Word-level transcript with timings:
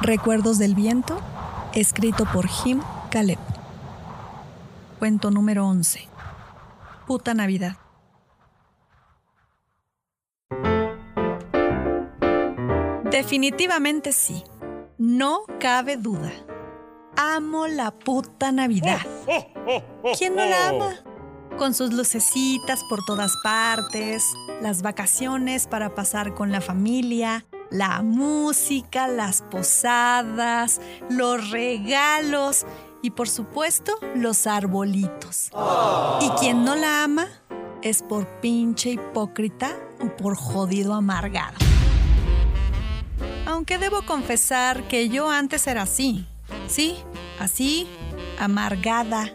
Recuerdos 0.00 0.58
del 0.58 0.76
viento, 0.76 1.18
escrito 1.74 2.24
por 2.32 2.46
Jim 2.46 2.80
Caleb. 3.10 3.38
Cuento 5.00 5.32
número 5.32 5.66
11. 5.66 6.08
Puta 7.06 7.34
Navidad. 7.34 7.76
Definitivamente 13.10 14.12
sí. 14.12 14.44
No 14.98 15.40
cabe 15.58 15.96
duda. 15.96 16.30
Amo 17.16 17.66
la 17.66 17.90
puta 17.90 18.52
Navidad. 18.52 19.00
¿Quién 20.16 20.36
no 20.36 20.44
la 20.44 20.68
ama? 20.68 20.94
Con 21.56 21.74
sus 21.74 21.92
lucecitas 21.92 22.84
por 22.88 23.04
todas 23.04 23.32
partes, 23.42 24.22
las 24.62 24.82
vacaciones 24.82 25.66
para 25.66 25.96
pasar 25.96 26.34
con 26.34 26.52
la 26.52 26.60
familia, 26.60 27.44
la 27.70 28.02
música, 28.02 29.08
las 29.08 29.42
posadas, 29.42 30.80
los 31.08 31.50
regalos 31.50 32.66
y 33.02 33.10
por 33.10 33.28
supuesto 33.28 33.92
los 34.14 34.46
arbolitos. 34.46 35.50
Y 36.20 36.28
quien 36.40 36.64
no 36.64 36.74
la 36.74 37.04
ama 37.04 37.28
es 37.82 38.02
por 38.02 38.26
pinche 38.40 38.90
hipócrita 38.90 39.76
o 40.00 40.16
por 40.16 40.36
jodido 40.36 40.94
amargado. 40.94 41.56
Aunque 43.46 43.78
debo 43.78 44.02
confesar 44.02 44.86
que 44.88 45.08
yo 45.08 45.30
antes 45.30 45.66
era 45.66 45.82
así. 45.82 46.26
Sí, 46.66 46.96
así, 47.38 47.86
amargada. 48.38 49.32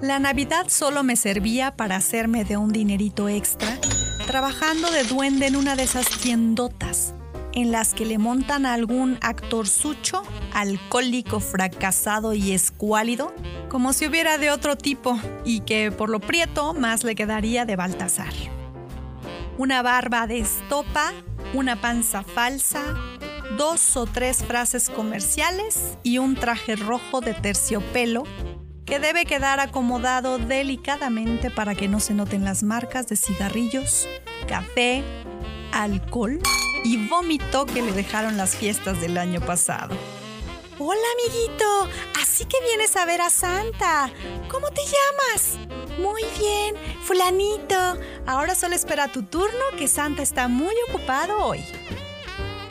La 0.00 0.18
Navidad 0.18 0.66
solo 0.68 1.04
me 1.04 1.14
servía 1.14 1.76
para 1.76 1.96
hacerme 1.96 2.44
de 2.44 2.56
un 2.56 2.72
dinerito 2.72 3.28
extra, 3.28 3.78
trabajando 4.26 4.90
de 4.90 5.04
duende 5.04 5.46
en 5.46 5.56
una 5.56 5.76
de 5.76 5.84
esas 5.84 6.08
tiendotas 6.08 7.11
en 7.54 7.72
las 7.72 7.94
que 7.94 8.06
le 8.06 8.18
montan 8.18 8.66
a 8.66 8.74
algún 8.74 9.18
actor 9.20 9.68
sucho, 9.68 10.22
alcohólico, 10.52 11.40
fracasado 11.40 12.32
y 12.34 12.52
escuálido, 12.52 13.34
como 13.68 13.92
si 13.92 14.06
hubiera 14.06 14.38
de 14.38 14.50
otro 14.50 14.76
tipo, 14.76 15.18
y 15.44 15.60
que 15.60 15.92
por 15.92 16.10
lo 16.10 16.20
prieto 16.20 16.74
más 16.74 17.04
le 17.04 17.14
quedaría 17.14 17.64
de 17.64 17.76
Baltasar. 17.76 18.32
Una 19.58 19.82
barba 19.82 20.26
de 20.26 20.38
estopa, 20.38 21.12
una 21.54 21.80
panza 21.80 22.22
falsa, 22.22 22.82
dos 23.58 23.96
o 23.96 24.06
tres 24.06 24.42
frases 24.44 24.88
comerciales 24.88 25.98
y 26.02 26.18
un 26.18 26.34
traje 26.34 26.76
rojo 26.76 27.20
de 27.20 27.34
terciopelo 27.34 28.24
que 28.86 28.98
debe 28.98 29.24
quedar 29.24 29.60
acomodado 29.60 30.38
delicadamente 30.38 31.50
para 31.50 31.74
que 31.74 31.88
no 31.88 32.00
se 32.00 32.14
noten 32.14 32.44
las 32.44 32.62
marcas 32.62 33.06
de 33.08 33.16
cigarrillos, 33.16 34.08
café, 34.48 35.04
alcohol 35.72 36.40
y 36.84 37.08
vómito 37.08 37.66
que 37.66 37.82
le 37.82 37.92
dejaron 37.92 38.36
las 38.36 38.56
fiestas 38.56 39.00
del 39.00 39.18
año 39.18 39.40
pasado. 39.40 39.96
Hola 40.78 41.00
amiguito, 41.14 41.88
así 42.20 42.44
que 42.44 42.56
vienes 42.66 42.96
a 42.96 43.04
ver 43.04 43.20
a 43.20 43.30
Santa. 43.30 44.10
¿Cómo 44.48 44.68
te 44.70 44.80
llamas? 44.82 45.58
Muy 45.98 46.22
bien, 46.38 46.74
fulanito. 47.02 47.76
Ahora 48.26 48.54
solo 48.54 48.74
espera 48.74 49.08
tu 49.08 49.22
turno 49.22 49.64
que 49.78 49.86
Santa 49.86 50.22
está 50.22 50.48
muy 50.48 50.74
ocupado 50.88 51.44
hoy. 51.44 51.60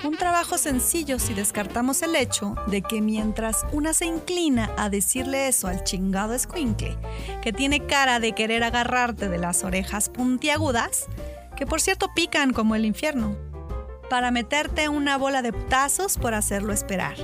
Un 0.04 0.18
trabajo 0.18 0.58
sencillo 0.58 1.20
si 1.20 1.36
descartamos 1.36 2.02
el 2.02 2.16
hecho 2.16 2.56
de 2.68 2.82
que 2.82 3.02
mientras 3.02 3.66
una 3.72 3.94
se 3.94 4.06
inclina 4.06 4.74
a 4.76 4.90
decirle 4.90 5.48
eso 5.48 5.68
al 5.68 5.84
chingado 5.84 6.34
escuincle, 6.34 6.98
que 7.44 7.54
tiene 7.54 7.86
cara 7.86 8.20
de 8.20 8.34
querer 8.34 8.64
agarrarte 8.64 9.30
de 9.30 9.38
las 9.38 9.64
orejas 9.64 10.10
puntiagudas, 10.10 11.06
que 11.56 11.68
por 11.68 11.80
cierto 11.80 12.10
pican 12.16 12.52
como 12.52 12.74
el 12.74 12.86
infierno, 12.86 13.38
para 14.12 14.30
meterte 14.30 14.90
una 14.90 15.18
bola 15.18 15.42
de 15.42 15.54
tazos 15.54 16.18
por 16.18 16.34
hacerlo 16.34 16.74
esperar. 16.74 17.16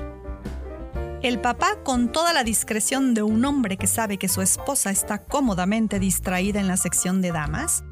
El 1.22 1.38
papá, 1.42 1.84
con 1.84 2.14
toda 2.14 2.32
la 2.32 2.46
discreción 2.46 3.14
de 3.14 3.24
un 3.24 3.44
hombre 3.44 3.76
que 3.76 3.88
sabe 3.88 4.18
que 4.18 4.30
su 4.30 4.42
esposa 4.42 4.90
está 4.90 5.18
cómodamente 5.18 6.00
distraída 6.00 6.62
en 6.62 6.70
la 6.70 6.78
sección 6.78 7.22
de 7.22 7.34
damas, 7.34 7.84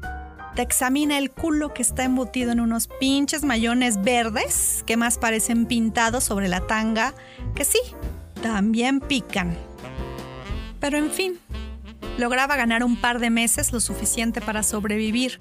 te 0.54 0.62
examina 0.62 1.18
el 1.18 1.30
culo 1.30 1.74
que 1.74 1.82
está 1.82 2.04
embutido 2.04 2.52
en 2.52 2.60
unos 2.60 2.88
pinches 2.98 3.44
mayones 3.44 4.00
verdes 4.00 4.82
que 4.86 4.96
más 4.96 5.18
parecen 5.18 5.66
pintados 5.66 6.24
sobre 6.24 6.48
la 6.48 6.66
tanga, 6.66 7.12
que 7.54 7.66
sí, 7.66 7.80
también 8.40 9.00
pican. 9.00 9.54
Pero 10.80 10.96
en 10.96 11.10
fin, 11.10 11.38
lograba 12.16 12.56
ganar 12.56 12.82
un 12.82 12.96
par 12.96 13.18
de 13.18 13.28
meses 13.28 13.74
lo 13.74 13.80
suficiente 13.80 14.40
para 14.40 14.62
sobrevivir, 14.62 15.38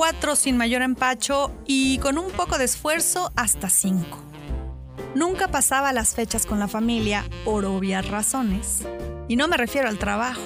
cuatro 0.00 0.34
sin 0.34 0.56
mayor 0.56 0.80
empacho 0.80 1.52
y 1.66 1.98
con 1.98 2.16
un 2.16 2.30
poco 2.30 2.56
de 2.56 2.64
esfuerzo 2.64 3.32
hasta 3.36 3.68
cinco. 3.68 4.18
Nunca 5.14 5.48
pasaba 5.48 5.92
las 5.92 6.14
fechas 6.14 6.46
con 6.46 6.58
la 6.58 6.68
familia 6.68 7.22
por 7.44 7.66
obvias 7.66 8.08
razones. 8.08 8.78
Y 9.28 9.36
no 9.36 9.46
me 9.46 9.58
refiero 9.58 9.90
al 9.90 9.98
trabajo, 9.98 10.40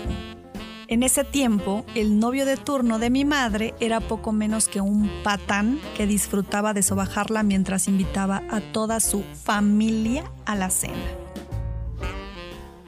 en 0.88 1.04
ese 1.04 1.22
tiempo, 1.22 1.86
el 1.94 2.18
novio 2.18 2.46
de 2.46 2.56
turno 2.56 2.98
de 2.98 3.10
mi 3.10 3.24
madre 3.24 3.74
era 3.78 4.00
poco 4.00 4.32
menos 4.32 4.66
que 4.66 4.80
un 4.80 5.08
patán 5.22 5.78
que 5.96 6.08
disfrutaba 6.08 6.74
de 6.74 6.82
sobajarla 6.82 7.44
mientras 7.44 7.86
invitaba 7.86 8.42
a 8.50 8.60
toda 8.60 8.98
su 8.98 9.22
familia 9.22 10.24
a 10.46 10.56
la 10.56 10.68
cena. 10.68 10.96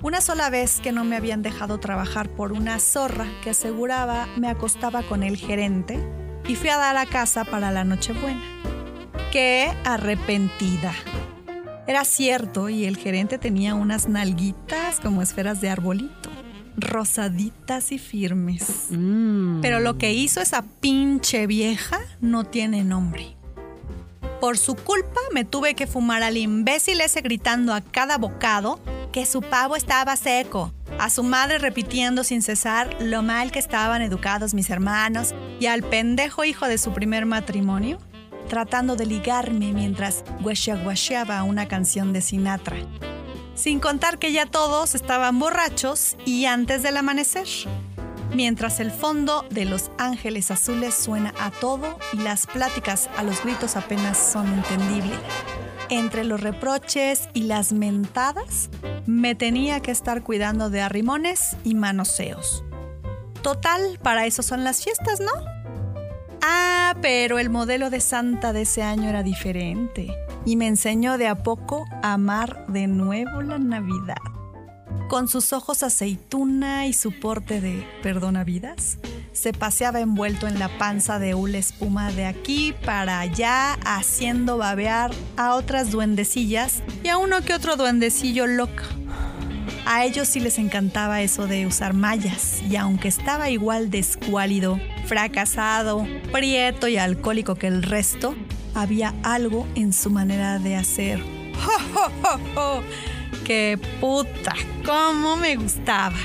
Una 0.02 0.20
sola 0.20 0.50
vez 0.50 0.80
que 0.80 0.90
no 0.90 1.04
me 1.04 1.14
habían 1.14 1.42
dejado 1.42 1.78
trabajar 1.78 2.28
por 2.28 2.52
una 2.52 2.80
zorra 2.80 3.28
que 3.44 3.50
aseguraba 3.50 4.26
me 4.36 4.48
acostaba 4.48 5.04
con 5.04 5.22
el 5.22 5.36
gerente 5.36 6.25
y 6.48 6.54
fui 6.54 6.68
a 6.68 6.76
dar 6.76 6.96
a 6.96 7.06
casa 7.06 7.44
para 7.44 7.70
la 7.70 7.84
Nochebuena. 7.84 8.42
¡Qué 9.32 9.72
arrepentida! 9.84 10.94
Era 11.86 12.04
cierto 12.04 12.68
y 12.68 12.84
el 12.84 12.96
gerente 12.96 13.38
tenía 13.38 13.74
unas 13.74 14.08
nalguitas 14.08 15.00
como 15.00 15.22
esferas 15.22 15.60
de 15.60 15.70
arbolito 15.70 16.30
rosaditas 16.76 17.90
y 17.92 17.98
firmes. 17.98 18.88
Mm. 18.90 19.60
Pero 19.60 19.80
lo 19.80 19.98
que 19.98 20.12
hizo 20.12 20.40
esa 20.40 20.62
pinche 20.62 21.46
vieja 21.46 22.00
no 22.20 22.44
tiene 22.44 22.84
nombre. 22.84 23.34
Por 24.40 24.58
su 24.58 24.74
culpa 24.74 25.20
me 25.32 25.44
tuve 25.44 25.74
que 25.74 25.86
fumar 25.86 26.22
al 26.22 26.36
imbécil 26.36 27.00
ese 27.00 27.22
gritando 27.22 27.72
a 27.72 27.80
cada 27.80 28.18
bocado 28.18 28.78
que 29.16 29.24
su 29.24 29.40
pavo 29.40 29.76
estaba 29.76 30.14
seco, 30.14 30.74
a 30.98 31.08
su 31.08 31.22
madre 31.22 31.56
repitiendo 31.56 32.22
sin 32.22 32.42
cesar 32.42 32.94
lo 33.00 33.22
mal 33.22 33.50
que 33.50 33.58
estaban 33.58 34.02
educados 34.02 34.52
mis 34.52 34.68
hermanos 34.68 35.34
y 35.58 35.68
al 35.68 35.82
pendejo 35.82 36.44
hijo 36.44 36.66
de 36.68 36.76
su 36.76 36.92
primer 36.92 37.24
matrimonio 37.24 37.96
tratando 38.50 38.94
de 38.94 39.06
ligarme 39.06 39.72
mientras 39.72 40.22
guachaguacheaba 40.40 41.42
una 41.44 41.66
canción 41.66 42.12
de 42.12 42.20
Sinatra 42.20 42.76
sin 43.54 43.80
contar 43.80 44.18
que 44.18 44.32
ya 44.32 44.44
todos 44.44 44.94
estaban 44.94 45.38
borrachos 45.38 46.18
y 46.26 46.44
antes 46.44 46.82
del 46.82 46.98
amanecer. 46.98 47.48
Mientras 48.34 48.80
el 48.80 48.90
fondo 48.90 49.46
de 49.48 49.64
Los 49.64 49.90
Ángeles 49.96 50.50
Azules 50.50 50.94
suena 50.94 51.32
a 51.40 51.50
todo 51.52 51.98
y 52.12 52.18
las 52.18 52.46
pláticas 52.46 53.08
a 53.16 53.22
los 53.22 53.42
gritos 53.42 53.76
apenas 53.76 54.18
son 54.18 54.46
entendibles. 54.52 55.18
Entre 55.88 56.24
los 56.24 56.40
reproches 56.40 57.28
y 57.32 57.44
las 57.44 57.72
mentadas, 57.72 58.70
me 59.06 59.36
tenía 59.36 59.80
que 59.80 59.92
estar 59.92 60.22
cuidando 60.22 60.68
de 60.68 60.80
arrimones 60.80 61.56
y 61.62 61.74
manoseos. 61.76 62.64
Total, 63.42 64.00
para 64.02 64.26
eso 64.26 64.42
son 64.42 64.64
las 64.64 64.82
fiestas, 64.82 65.20
¿no? 65.20 65.30
Ah, 66.42 66.96
pero 67.00 67.38
el 67.38 67.50
modelo 67.50 67.90
de 67.90 68.00
Santa 68.00 68.52
de 68.52 68.62
ese 68.62 68.82
año 68.82 69.08
era 69.08 69.22
diferente 69.22 70.12
y 70.44 70.56
me 70.56 70.66
enseñó 70.66 71.18
de 71.18 71.28
a 71.28 71.42
poco 71.42 71.84
a 72.02 72.14
amar 72.14 72.66
de 72.66 72.88
nuevo 72.88 73.42
la 73.42 73.58
Navidad. 73.58 74.16
Con 75.08 75.28
sus 75.28 75.52
ojos 75.52 75.84
aceituna 75.84 76.86
y 76.86 76.92
su 76.92 77.12
porte 77.20 77.60
de 77.60 77.86
perdona 78.02 78.42
vidas, 78.42 78.98
se 79.36 79.52
paseaba 79.52 80.00
envuelto 80.00 80.48
en 80.48 80.58
la 80.58 80.68
panza 80.78 81.18
de 81.18 81.34
una 81.34 81.58
espuma 81.58 82.10
de 82.10 82.24
aquí 82.24 82.74
para 82.84 83.20
allá, 83.20 83.74
haciendo 83.84 84.56
babear 84.56 85.10
a 85.36 85.54
otras 85.54 85.90
duendecillas 85.90 86.82
y 87.04 87.08
a 87.08 87.18
uno 87.18 87.42
que 87.42 87.52
otro 87.52 87.76
duendecillo 87.76 88.46
loco. 88.46 88.82
A 89.84 90.04
ellos 90.04 90.26
sí 90.26 90.40
les 90.40 90.58
encantaba 90.58 91.22
eso 91.22 91.46
de 91.46 91.66
usar 91.66 91.92
mallas, 91.92 92.62
y 92.68 92.76
aunque 92.76 93.08
estaba 93.08 93.50
igual 93.50 93.90
de 93.90 93.98
escuálido, 93.98 94.80
fracasado, 95.04 96.06
prieto 96.32 96.88
y 96.88 96.96
alcohólico 96.96 97.54
que 97.54 97.68
el 97.68 97.82
resto, 97.82 98.34
había 98.74 99.14
algo 99.22 99.66
en 99.74 99.92
su 99.92 100.10
manera 100.10 100.58
de 100.58 100.76
hacer. 100.76 101.20
¡Jo, 102.54 102.82
qué 103.44 103.78
puta! 104.00 104.54
¡Cómo 104.84 105.36
me 105.36 105.56
gustaba! 105.56 106.16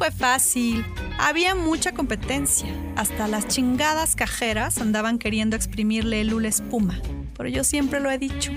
Fue 0.00 0.10
fácil. 0.10 0.86
Había 1.18 1.54
mucha 1.54 1.92
competencia. 1.92 2.70
Hasta 2.96 3.28
las 3.28 3.46
chingadas 3.48 4.16
cajeras 4.16 4.78
andaban 4.78 5.18
queriendo 5.18 5.56
exprimirle 5.56 6.22
el 6.22 6.46
espuma. 6.46 6.98
Pero 7.36 7.50
yo 7.50 7.64
siempre 7.64 8.00
lo 8.00 8.10
he 8.10 8.16
dicho. 8.16 8.50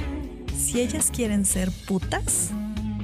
Si 0.57 0.79
ellas 0.79 1.11
quieren 1.13 1.43
ser 1.43 1.69
putas, 1.85 2.51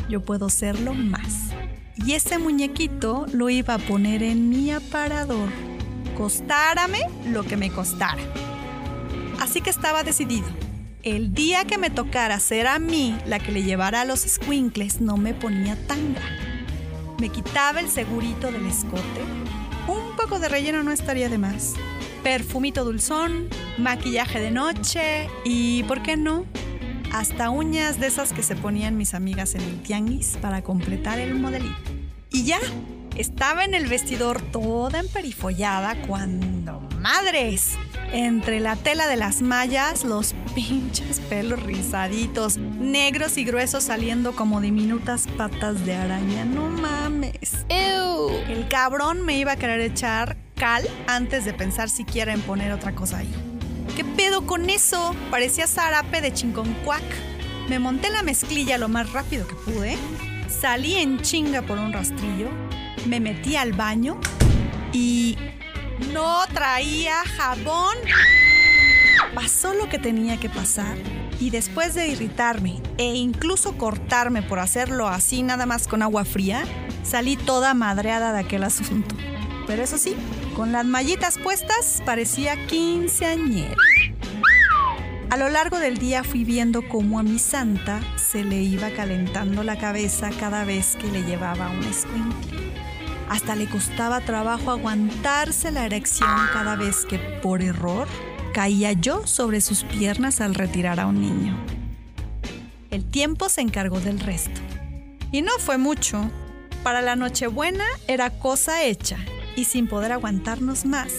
yo 0.07 0.21
puedo 0.21 0.50
serlo 0.50 0.94
más. 0.94 1.50
Y 1.97 2.13
ese 2.13 2.38
muñequito 2.38 3.25
lo 3.33 3.50
iba 3.50 3.74
a 3.74 3.77
poner 3.77 4.24
en 4.24 4.47
mi 4.47 4.71
aparador. 4.71 5.50
Costárame 6.18 7.00
lo 7.25 7.44
que 7.44 7.57
me 7.57 7.69
costara. 7.69 8.24
Así 9.42 9.59
que 9.59 9.69
estaba 9.69 10.03
decidido. 10.03 10.47
el 11.03 11.33
día 11.33 11.65
que 11.65 11.77
me 11.77 11.89
tocara 11.89 12.39
ser 12.39 12.68
a 12.68 12.80
mí 12.80 13.18
la 13.25 13.39
que 13.39 13.51
le 13.51 13.63
llevara 13.63 14.00
a 14.00 14.06
los 14.06 14.21
squinkles, 14.21 15.01
no 15.01 15.18
me 15.18 15.33
ponía 15.33 15.75
tanga. 15.88 16.49
Me 17.19 17.30
quitaba 17.30 17.81
el 17.81 17.89
segurito 17.89 18.50
del 18.50 18.66
escote. 18.66 19.01
Un 19.88 20.16
poco 20.16 20.39
de 20.39 20.48
relleno 20.48 20.83
no 20.83 20.92
estaría 20.92 21.27
de 21.27 21.38
más. 21.38 21.74
Perfumito 22.24 22.86
dulzón, 22.86 23.50
maquillaje 23.77 24.39
de 24.39 24.51
noche 24.51 25.27
y, 25.44 25.83
¿por 25.83 26.01
qué 26.01 26.16
no? 26.16 26.45
Hasta 27.12 27.50
uñas 27.50 28.00
de 28.00 28.07
esas 28.07 28.31
que 28.31 28.42
se 28.42 28.56
ponían 28.56 28.95
mis 28.95 29.13
amigas 29.13 29.56
en 29.56 29.62
el 29.62 29.81
tianguis 29.81 30.38
para 30.42 30.62
completar 30.62 31.19
el 31.19 31.36
modelito. 31.36 31.75
Y 32.31 32.45
ya, 32.45 32.60
estaba 33.18 33.66
en 33.66 33.74
el 33.74 33.88
vestidor 33.88 34.42
toda 34.42 35.00
emperifollada 35.00 36.01
cuando, 36.07 36.80
madres, 37.00 37.77
entre 38.11 38.59
la 38.59 38.75
tela 38.75 39.07
de 39.07 39.15
las 39.15 39.41
mallas, 39.41 40.03
los 40.03 40.33
pinches 40.56 41.19
pelos 41.19 41.61
rizaditos, 41.63 42.57
negros 42.57 43.38
y 43.38 43.45
gruesos 43.45 43.83
saliendo 43.83 44.35
como 44.35 44.61
diminutas 44.61 45.27
patas 45.38 45.85
de 45.85 45.95
araña. 45.95 46.45
No 46.45 46.69
mames. 46.69 47.65
El 47.69 48.67
cabrón 48.67 49.25
me 49.25 49.38
iba 49.38 49.53
a 49.53 49.56
querer 49.57 49.81
echar 49.81 50.38
cal 50.56 50.88
antes 51.07 51.45
de 51.45 51.53
pensar 51.53 51.89
siquiera 51.89 52.33
en 52.33 52.41
poner 52.41 52.71
otra 52.71 52.94
cosa 52.94 53.19
ahí. 53.19 53.33
¿Qué 53.95 54.03
pedo 54.03 54.45
con 54.45 54.69
eso? 54.69 55.15
Parecía 55.31 55.67
zarape 55.67 56.21
de 56.21 56.33
chingoncuac. 56.33 57.03
Me 57.69 57.79
monté 57.79 58.09
la 58.09 58.23
mezclilla 58.23 58.77
lo 58.77 58.89
más 58.89 59.11
rápido 59.13 59.47
que 59.47 59.53
pude, 59.53 59.95
salí 60.47 60.95
en 60.95 61.21
chinga 61.21 61.61
por 61.61 61.77
un 61.77 61.94
rastrillo, 61.94 62.50
me 63.06 63.19
metí 63.19 63.56
al 63.56 63.73
baño 63.73 64.19
y 64.91 65.38
no 66.13 66.46
traía 66.54 67.24
jabón. 67.38 67.96
Pasó 69.36 69.74
lo 69.74 69.90
que 69.90 70.00
tenía 70.00 70.38
que 70.38 70.50
pasar 70.50 70.98
y 71.40 71.50
después 71.50 71.94
de 71.94 72.07
irritarme 72.07 72.81
e 72.98 73.16
incluso 73.16 73.78
cortarme 73.78 74.42
por 74.42 74.60
hacerlo 74.60 75.07
así 75.07 75.44
nada 75.44 75.66
más 75.66 75.88
con 75.88 76.01
agua 76.01 76.25
fría, 76.25 76.63
salí 77.04 77.38
toda 77.38 77.74
madreada 77.74 78.34
de 78.34 78.40
aquel 78.40 78.63
asunto. 78.63 79.16
Pero 79.68 79.84
eso 79.84 79.98
sí, 79.98 80.16
con 80.56 80.72
las 80.72 80.86
mallitas 80.86 81.38
puestas 81.38 82.02
parecía 82.06 82.66
quinceañera. 82.68 83.75
A 85.30 85.38
lo 85.38 85.48
largo 85.48 85.80
del 85.80 86.00
día 86.00 86.24
fui 86.24 86.44
viendo 86.44 86.81
cómo 86.90 87.19
a 87.19 87.24
mi 87.24 87.38
santa 87.38 88.02
se 88.18 88.44
le 88.44 88.63
iba 88.63 88.90
calentando 88.90 89.63
la 89.63 89.78
cabeza 89.78 90.31
cada 90.40 90.66
vez 90.66 90.95
que 90.95 91.12
le 91.12 91.22
llevaba 91.22 91.69
un 91.69 91.84
escuincle. 91.84 92.60
Hasta 93.30 93.56
le 93.56 93.70
costaba 93.70 94.22
trabajo 94.22 94.72
aguantarse 94.72 95.72
la 95.72 95.86
erección 95.86 96.30
cada 96.52 96.76
vez 96.76 97.06
que, 97.06 97.20
por 97.20 97.62
error, 97.62 98.08
caía 98.54 98.94
yo 98.94 99.26
sobre 99.28 99.62
sus 99.62 99.84
piernas 99.84 100.42
al 100.42 100.56
retirar 100.56 101.00
a 101.00 101.06
un 101.06 101.22
niño. 101.22 101.58
El 102.90 103.06
tiempo 103.06 103.50
se 103.50 103.62
encargó 103.62 104.00
del 104.00 104.20
resto. 104.20 104.60
Y 105.31 105.44
no 105.44 105.52
fue 105.60 105.78
mucho. 105.78 106.30
Para 106.84 107.02
la 107.02 107.16
Nochebuena 107.16 107.86
era 108.08 108.31
cosa 108.31 108.84
hecha 108.84 109.18
y 109.56 109.66
sin 109.66 109.88
poder 109.88 110.12
aguantarnos 110.12 110.86
más, 110.86 111.12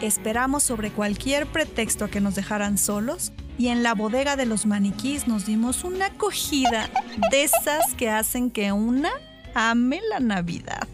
esperamos 0.00 0.62
sobre 0.62 0.90
cualquier 0.90 1.46
pretexto 1.46 2.04
a 2.04 2.08
que 2.08 2.20
nos 2.20 2.36
dejaran 2.36 2.78
solos 2.78 3.32
y 3.58 3.68
en 3.68 3.82
la 3.82 3.94
bodega 3.94 4.36
de 4.36 4.46
los 4.46 4.64
maniquís 4.64 5.26
nos 5.26 5.44
dimos 5.44 5.84
una 5.84 6.06
acogida 6.06 6.88
de 7.30 7.42
esas 7.42 7.94
que 7.96 8.08
hacen 8.08 8.50
que 8.50 8.72
una 8.72 9.10
ame 9.54 10.00
la 10.08 10.20
Navidad. 10.20 10.86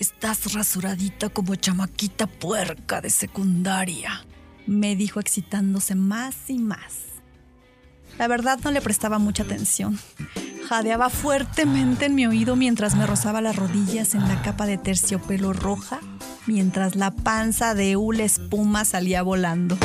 Estás 0.00 0.54
rasuradita 0.54 1.28
como 1.28 1.56
chamaquita 1.56 2.26
puerca 2.26 3.02
de 3.02 3.10
secundaria, 3.10 4.24
me 4.66 4.96
dijo 4.96 5.20
excitándose 5.20 5.94
más 5.94 6.48
y 6.48 6.56
más. 6.56 7.20
La 8.16 8.26
verdad 8.26 8.58
no 8.64 8.70
le 8.70 8.80
prestaba 8.80 9.18
mucha 9.18 9.42
atención. 9.42 9.98
Jadeaba 10.66 11.10
fuertemente 11.10 12.06
en 12.06 12.14
mi 12.14 12.26
oído 12.26 12.56
mientras 12.56 12.96
me 12.96 13.06
rozaba 13.06 13.42
las 13.42 13.56
rodillas 13.56 14.14
en 14.14 14.26
la 14.26 14.40
capa 14.40 14.64
de 14.64 14.78
terciopelo 14.78 15.52
roja, 15.52 16.00
mientras 16.46 16.96
la 16.96 17.10
panza 17.10 17.74
de 17.74 17.96
hule 17.96 18.24
espuma 18.24 18.86
salía 18.86 19.20
volando. 19.20 19.76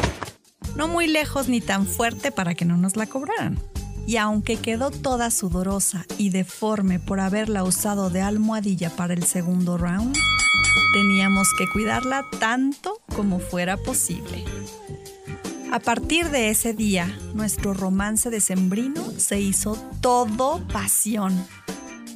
No 0.77 0.87
muy 0.87 1.07
lejos 1.07 1.49
ni 1.49 1.59
tan 1.59 1.85
fuerte 1.85 2.31
para 2.31 2.53
que 2.53 2.63
no 2.63 2.77
nos 2.77 2.95
la 2.95 3.07
cobraran 3.07 3.59
y 4.07 4.17
aunque 4.17 4.57
quedó 4.57 4.91
toda 4.91 5.31
sudorosa 5.31 6.05
y 6.17 6.29
deforme 6.29 6.99
por 6.99 7.19
haberla 7.19 7.63
usado 7.63 8.09
de 8.09 8.21
almohadilla 8.21 8.89
para 8.89 9.13
el 9.13 9.23
segundo 9.23 9.77
round, 9.77 10.15
teníamos 10.93 11.47
que 11.57 11.67
cuidarla 11.67 12.25
tanto 12.39 13.01
como 13.15 13.39
fuera 13.39 13.77
posible. 13.77 14.43
A 15.71 15.79
partir 15.79 16.29
de 16.29 16.49
ese 16.49 16.73
día, 16.73 17.17
nuestro 17.33 17.73
romance 17.73 18.29
decembrino 18.29 19.03
se 19.17 19.41
hizo 19.41 19.75
todo 19.99 20.65
pasión. 20.67 21.45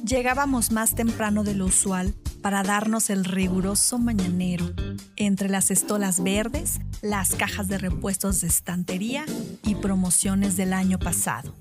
Llegábamos 0.04 0.70
más 0.72 0.94
temprano 0.94 1.44
de 1.44 1.54
lo 1.54 1.66
usual 1.66 2.14
para 2.42 2.62
darnos 2.62 3.10
el 3.10 3.24
riguroso 3.24 3.98
mañanero 3.98 4.72
entre 5.16 5.48
las 5.48 5.70
estolas 5.70 6.22
verdes, 6.22 6.80
las 7.02 7.34
cajas 7.34 7.68
de 7.68 7.78
repuestos 7.78 8.40
de 8.40 8.48
estantería 8.48 9.24
y 9.62 9.74
promociones 9.76 10.56
del 10.56 10.72
año 10.72 10.98
pasado. 10.98 11.54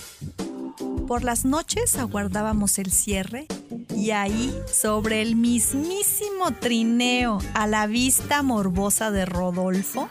Por 1.07 1.23
las 1.23 1.43
noches 1.43 1.97
aguardábamos 1.97 2.77
el 2.77 2.91
cierre 2.91 3.47
y 3.95 4.11
ahí, 4.11 4.53
sobre 4.71 5.21
el 5.21 5.35
mismísimo 5.35 6.51
trineo 6.59 7.39
a 7.53 7.67
la 7.67 7.87
vista 7.87 8.43
morbosa 8.43 9.11
de 9.11 9.25
Rodolfo, 9.25 10.07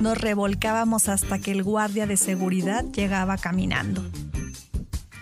nos 0.00 0.18
revolcábamos 0.18 1.08
hasta 1.08 1.38
que 1.38 1.52
el 1.52 1.62
guardia 1.62 2.06
de 2.06 2.16
seguridad 2.16 2.84
llegaba 2.84 3.38
caminando. 3.38 4.04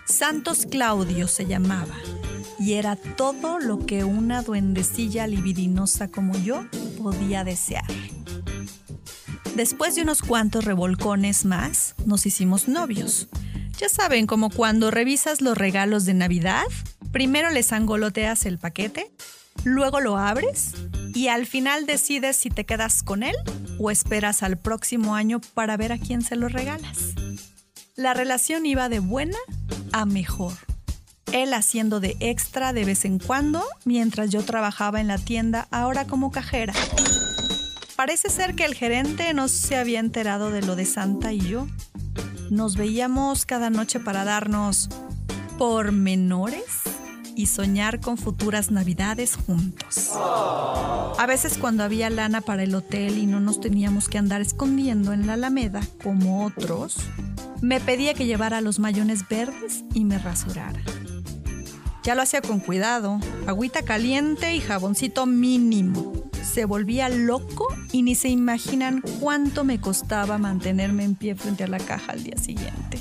Santos 0.06 0.66
Claudio 0.66 1.28
se 1.28 1.46
llamaba 1.46 1.94
y 2.62 2.74
era 2.74 2.94
todo 2.94 3.58
lo 3.58 3.84
que 3.86 4.04
una 4.04 4.42
duendecilla 4.42 5.26
libidinosa 5.26 6.08
como 6.08 6.38
yo 6.38 6.64
podía 7.02 7.42
desear. 7.42 7.84
Después 9.56 9.96
de 9.96 10.02
unos 10.02 10.22
cuantos 10.22 10.64
revolcones 10.64 11.44
más, 11.44 11.96
nos 12.06 12.24
hicimos 12.24 12.68
novios. 12.68 13.28
Ya 13.78 13.88
saben, 13.88 14.28
como 14.28 14.48
cuando 14.48 14.92
revisas 14.92 15.40
los 15.40 15.58
regalos 15.58 16.04
de 16.04 16.14
Navidad, 16.14 16.62
primero 17.10 17.50
les 17.50 17.72
angoloteas 17.72 18.46
el 18.46 18.58
paquete, 18.58 19.10
luego 19.64 20.00
lo 20.00 20.16
abres 20.16 20.74
y 21.14 21.28
al 21.28 21.46
final 21.46 21.84
decides 21.84 22.36
si 22.36 22.48
te 22.48 22.64
quedas 22.64 23.02
con 23.02 23.24
él 23.24 23.34
o 23.80 23.90
esperas 23.90 24.44
al 24.44 24.56
próximo 24.56 25.16
año 25.16 25.40
para 25.54 25.76
ver 25.76 25.90
a 25.90 25.98
quién 25.98 26.22
se 26.22 26.36
lo 26.36 26.48
regalas. 26.48 27.14
La 27.96 28.14
relación 28.14 28.66
iba 28.66 28.88
de 28.88 29.00
buena 29.00 29.38
a 29.90 30.06
mejor 30.06 30.54
él 31.32 31.54
haciendo 31.54 32.00
de 32.00 32.16
extra 32.20 32.72
de 32.72 32.84
vez 32.84 33.04
en 33.04 33.18
cuando 33.18 33.64
mientras 33.84 34.30
yo 34.30 34.42
trabajaba 34.42 35.00
en 35.00 35.08
la 35.08 35.18
tienda 35.18 35.66
ahora 35.70 36.06
como 36.06 36.30
cajera. 36.30 36.74
Parece 37.96 38.30
ser 38.30 38.54
que 38.54 38.64
el 38.64 38.74
gerente 38.74 39.32
no 39.34 39.48
se 39.48 39.76
había 39.76 40.00
enterado 40.00 40.50
de 40.50 40.62
lo 40.62 40.76
de 40.76 40.86
Santa 40.86 41.32
y 41.32 41.40
yo. 41.40 41.66
Nos 42.50 42.76
veíamos 42.76 43.46
cada 43.46 43.70
noche 43.70 44.00
para 44.00 44.24
darnos 44.24 44.88
pormenores 45.58 46.82
y 47.34 47.46
soñar 47.46 48.00
con 48.00 48.18
futuras 48.18 48.70
navidades 48.70 49.36
juntos. 49.36 50.10
A 50.14 51.24
veces 51.26 51.58
cuando 51.58 51.84
había 51.84 52.10
lana 52.10 52.40
para 52.40 52.62
el 52.62 52.74
hotel 52.74 53.18
y 53.18 53.26
no 53.26 53.40
nos 53.40 53.60
teníamos 53.60 54.08
que 54.08 54.18
andar 54.18 54.40
escondiendo 54.40 55.12
en 55.12 55.26
la 55.26 55.34
alameda 55.34 55.80
como 56.02 56.44
otros, 56.44 56.96
me 57.60 57.80
pedía 57.80 58.14
que 58.14 58.26
llevara 58.26 58.60
los 58.60 58.78
mayones 58.78 59.28
verdes 59.28 59.84
y 59.94 60.04
me 60.04 60.18
rasurara. 60.18 60.80
Ya 62.02 62.16
lo 62.16 62.22
hacía 62.22 62.42
con 62.42 62.58
cuidado, 62.58 63.20
agüita 63.46 63.82
caliente 63.82 64.54
y 64.56 64.60
jaboncito 64.60 65.24
mínimo. 65.26 66.12
Se 66.42 66.64
volvía 66.64 67.08
loco 67.08 67.68
y 67.92 68.02
ni 68.02 68.16
se 68.16 68.28
imaginan 68.28 69.02
cuánto 69.20 69.62
me 69.62 69.80
costaba 69.80 70.36
mantenerme 70.36 71.04
en 71.04 71.14
pie 71.14 71.36
frente 71.36 71.62
a 71.62 71.68
la 71.68 71.78
caja 71.78 72.12
al 72.12 72.24
día 72.24 72.36
siguiente. 72.36 72.98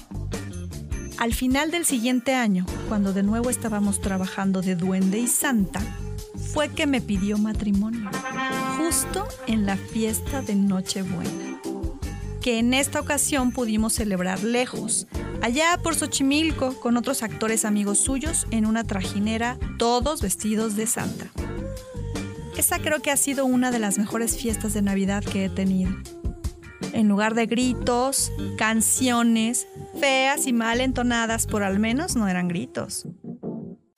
Al 1.17 1.34
final 1.34 1.72
del 1.72 1.86
siguiente 1.86 2.36
año, 2.36 2.65
cuando 2.89 3.12
de 3.13 3.24
nuevo 3.24 3.50
estábamos 3.50 4.01
trabajando 4.01 4.62
de 4.62 4.75
duende 4.75 5.20
y 5.20 5.27
santa, 5.27 5.81
fue 6.53 6.70
que 6.70 6.86
me 6.86 7.01
pidió 7.01 7.38
matrimonio, 7.38 8.10
justo 8.77 9.27
en 9.48 9.65
la 9.65 9.77
fiesta 9.77 10.41
de 10.41 10.55
Nochebuena, 10.55 11.60
que 12.41 12.60
en 12.60 12.74
esta 12.74 13.00
ocasión 13.00 13.51
pudimos 13.51 13.93
celebrar 13.93 14.43
lejos, 14.43 15.08
allá 15.41 15.79
por 15.81 15.95
Xochimilco 15.95 16.79
con 16.79 16.98
otros 16.98 17.24
actores 17.24 17.65
amigos 17.65 18.00
suyos 18.00 18.48
en 18.51 18.65
una 18.65 18.83
trajinera, 18.83 19.57
todos 19.77 20.21
vestidos 20.21 20.75
de 20.75 20.88
santa. 20.88 21.27
Esa 22.57 22.79
creo 22.79 23.01
que 23.01 23.12
ha 23.12 23.17
sido 23.17 23.45
una 23.45 23.71
de 23.71 23.79
las 23.79 23.98
mejores 23.98 24.38
fiestas 24.38 24.74
de 24.74 24.81
Navidad 24.81 25.24
que 25.24 25.45
he 25.45 25.50
tenido. 25.50 25.91
En 26.93 27.07
lugar 27.07 27.33
de 27.33 27.45
gritos, 27.45 28.31
canciones, 28.57 29.67
feas 30.00 30.45
y 30.45 30.53
mal 30.53 30.81
entonadas, 30.81 31.48
por 31.48 31.63
al 31.63 31.79
menos 31.79 32.15
no 32.15 32.27
eran 32.27 32.48
gritos. 32.48 33.07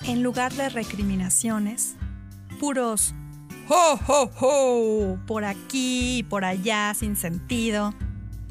En 0.06 0.22
lugar 0.22 0.54
de 0.54 0.70
recriminaciones, 0.70 1.96
puros 2.60 3.14
¡ho, 3.70 4.00
ho, 4.08 4.30
ho! 4.40 5.18
por 5.26 5.46
aquí 5.46 6.20
y 6.20 6.24
por 6.24 6.46
allá 6.46 6.94
sin 6.94 7.16
sentido 7.16 7.94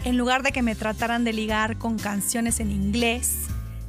En 0.05 0.17
lugar 0.17 0.43
de 0.43 0.51
que 0.51 0.63
me 0.63 0.75
trataran 0.75 1.23
de 1.23 1.33
ligar 1.33 1.79
con 1.79 1.97
canciones 1.97 2.59
en 2.59 2.73
inglés, 2.73 3.47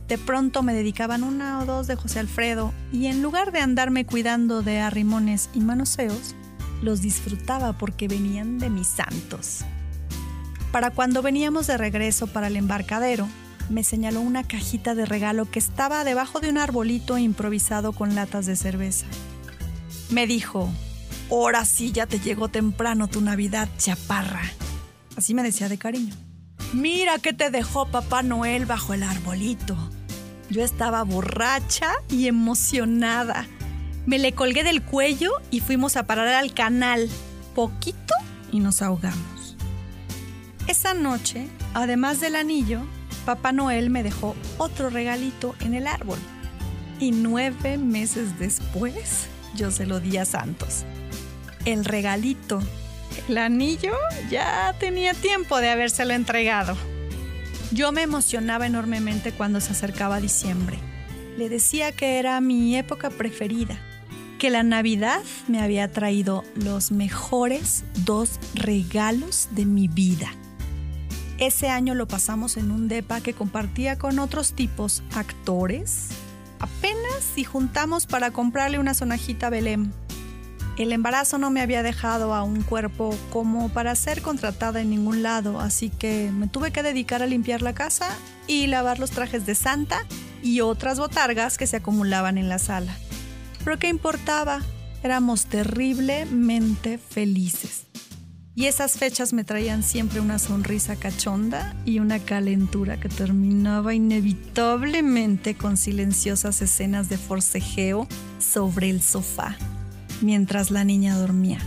de 0.08 0.20
pronto 0.20 0.62
me 0.62 0.76
dedicaban 0.76 1.24
una 1.24 1.60
o 1.60 1.66
dos 1.66 1.88
de 1.88 1.96
José 1.96 2.20
Alfredo 2.20 2.72
y 2.92 3.08
en 3.08 3.24
lugar 3.24 3.52
de 3.52 3.62
andarme 3.62 4.06
cuidando 4.06 4.62
de 4.62 4.80
arrimones 4.80 5.50
y 5.56 5.60
manoseos, 5.60 6.36
los 6.84 7.02
disfrutaba 7.02 7.74
porque 7.74 8.08
venían 8.08 8.60
de 8.60 8.70
mis 8.70 8.88
santos. 8.88 9.66
Para 10.72 10.92
cuando 10.92 11.24
veníamos 11.24 11.66
de 11.66 11.78
regreso 11.78 12.28
para 12.28 12.48
el 12.48 12.58
embarcadero, 12.58 13.28
me 13.70 13.84
señaló 13.84 14.22
una 14.22 14.44
cajita 14.44 14.94
de 14.94 15.06
regalo 15.06 15.50
que 15.50 15.58
estaba 15.58 16.04
debajo 16.04 16.40
de 16.40 16.50
un 16.50 16.60
arbolito 16.60 17.18
improvisado 17.18 17.92
con 17.92 18.14
latas 18.14 18.46
de 18.46 18.56
cerveza. 18.56 19.08
Me 20.12 20.28
dijo, 20.28 20.70
ahora 21.32 21.66
sí 21.66 21.92
ya 21.92 22.06
te 22.06 22.20
llegó 22.20 22.50
temprano 22.50 23.08
tu 23.08 23.22
Navidad, 23.22 23.68
chaparra. 23.78 24.44
Así 25.16 25.34
me 25.34 25.44
decía 25.44 25.70
de 25.70 25.78
cariño. 25.78 26.14
Mira 26.74 27.20
que 27.20 27.34
te 27.34 27.50
dejó 27.50 27.88
Papá 27.88 28.24
Noel 28.24 28.66
bajo 28.66 28.94
el 28.94 29.04
arbolito. 29.04 29.78
Yo 30.50 30.64
estaba 30.64 31.04
borracha 31.04 31.92
y 32.10 32.28
emocionada. 32.28 33.48
Me 34.06 34.20
le 34.20 34.34
colgué 34.34 34.64
del 34.64 34.82
cuello 34.84 35.32
y 35.52 35.60
fuimos 35.60 35.96
a 35.96 36.06
parar 36.08 36.28
al 36.28 36.54
canal. 36.54 37.10
Poquito 37.56 38.14
y 38.52 38.60
nos 38.60 38.82
ahogamos. 38.82 39.56
Esa 40.68 40.94
noche, 40.94 41.48
además 41.74 42.20
del 42.20 42.36
anillo, 42.36 42.82
Papá 43.26 43.52
Noel 43.52 43.90
me 43.90 44.04
dejó 44.04 44.36
otro 44.58 44.90
regalito 44.90 45.56
en 45.60 45.74
el 45.74 45.88
árbol. 45.88 46.20
Y 47.00 47.12
nueve 47.12 47.78
meses 47.78 48.38
después, 48.40 49.28
yo 49.56 49.72
se 49.72 49.86
lo 49.86 50.00
di 50.00 50.18
a 50.18 50.26
Santos. 50.26 50.84
El 51.66 51.86
regalito 51.86 52.62
el 53.28 53.38
anillo 53.38 53.94
ya 54.30 54.76
tenía 54.80 55.14
tiempo 55.14 55.58
de 55.60 55.70
habérselo 55.70 56.14
entregado. 56.14 56.76
Yo 57.72 57.92
me 57.92 58.04
emocionaba 58.04 58.68
enormemente 58.68 59.32
cuando 59.32 59.60
se 59.62 59.72
acercaba 59.72 60.20
diciembre. 60.20 60.78
Le 61.38 61.50
decía 61.50 61.92
que 61.92 62.20
era 62.20 62.40
mi 62.42 62.76
época 62.78 63.10
preferida, 63.10 63.78
que 64.38 64.50
la 64.50 64.62
Navidad 64.64 65.22
me 65.48 65.62
había 65.62 65.92
traído 65.92 66.44
los 66.56 66.92
mejores 66.92 67.84
dos 68.06 68.40
regalos 68.54 69.50
de 69.52 69.66
mi 69.66 69.88
vida. 69.88 70.30
Ese 71.40 71.70
año 71.70 71.96
lo 71.96 72.08
pasamos 72.08 72.58
en 72.58 72.70
un 72.70 72.88
depa 72.88 73.22
que 73.22 73.34
compartía 73.34 73.98
con 73.98 74.20
otros 74.20 74.54
tipos 74.54 75.02
actores. 75.16 76.10
Apenas 76.60 77.24
si 77.34 77.44
juntamos 77.44 78.06
para 78.06 78.32
comprarle 78.32 78.78
una 78.78 78.94
sonajita 78.94 79.48
a 79.48 79.50
Belém 79.50 79.92
el 80.82 80.92
embarazo 80.92 81.38
no 81.38 81.52
me 81.52 81.62
había 81.62 81.84
dejado 81.84 82.34
a 82.34 82.44
un 82.44 82.64
cuerpo 82.64 83.16
como 83.32 83.70
para 83.70 83.96
ser 83.96 84.22
contratada 84.22 84.82
en 84.82 84.90
ningún 84.90 85.22
lado, 85.22 85.60
así 85.60 85.90
que 85.90 86.32
me 86.32 86.48
tuve 86.48 86.72
que 86.72 86.82
dedicar 86.82 87.22
a 87.22 87.28
limpiar 87.28 87.62
la 87.62 87.74
casa 87.74 88.10
y 88.48 88.68
lavar 88.68 88.98
los 88.98 89.12
trajes 89.12 89.46
de 89.46 89.54
Santa 89.54 90.00
y 90.42 90.62
otras 90.62 90.98
botargas 90.98 91.58
que 91.58 91.68
se 91.68 91.78
acumulaban 91.78 92.38
en 92.38 92.50
la 92.50 92.58
sala. 92.58 92.98
Pero 93.64 93.78
¿qué 93.78 93.88
importaba? 93.88 94.62
Éramos 95.04 95.46
terriblemente 95.46 96.98
felices. 96.98 97.86
Y 98.56 98.66
esas 98.66 98.94
fechas 98.94 99.34
me 99.34 99.44
traían 99.44 99.82
siempre 99.82 100.20
una 100.20 100.38
sonrisa 100.38 100.96
cachonda 100.96 101.76
y 101.86 102.00
una 102.00 102.20
calentura 102.20 103.00
que 103.00 103.10
terminaba 103.10 103.96
inevitablemente 103.96 105.56
con 105.56 105.76
silenciosas 105.76 106.62
escenas 106.62 107.10
de 107.10 107.18
forcejeo 107.18 108.08
sobre 108.40 108.92
el 108.92 109.02
sofá 109.02 109.58
mientras 110.22 110.72
la 110.72 110.84
niña 110.84 111.18
dormía. 111.18 111.60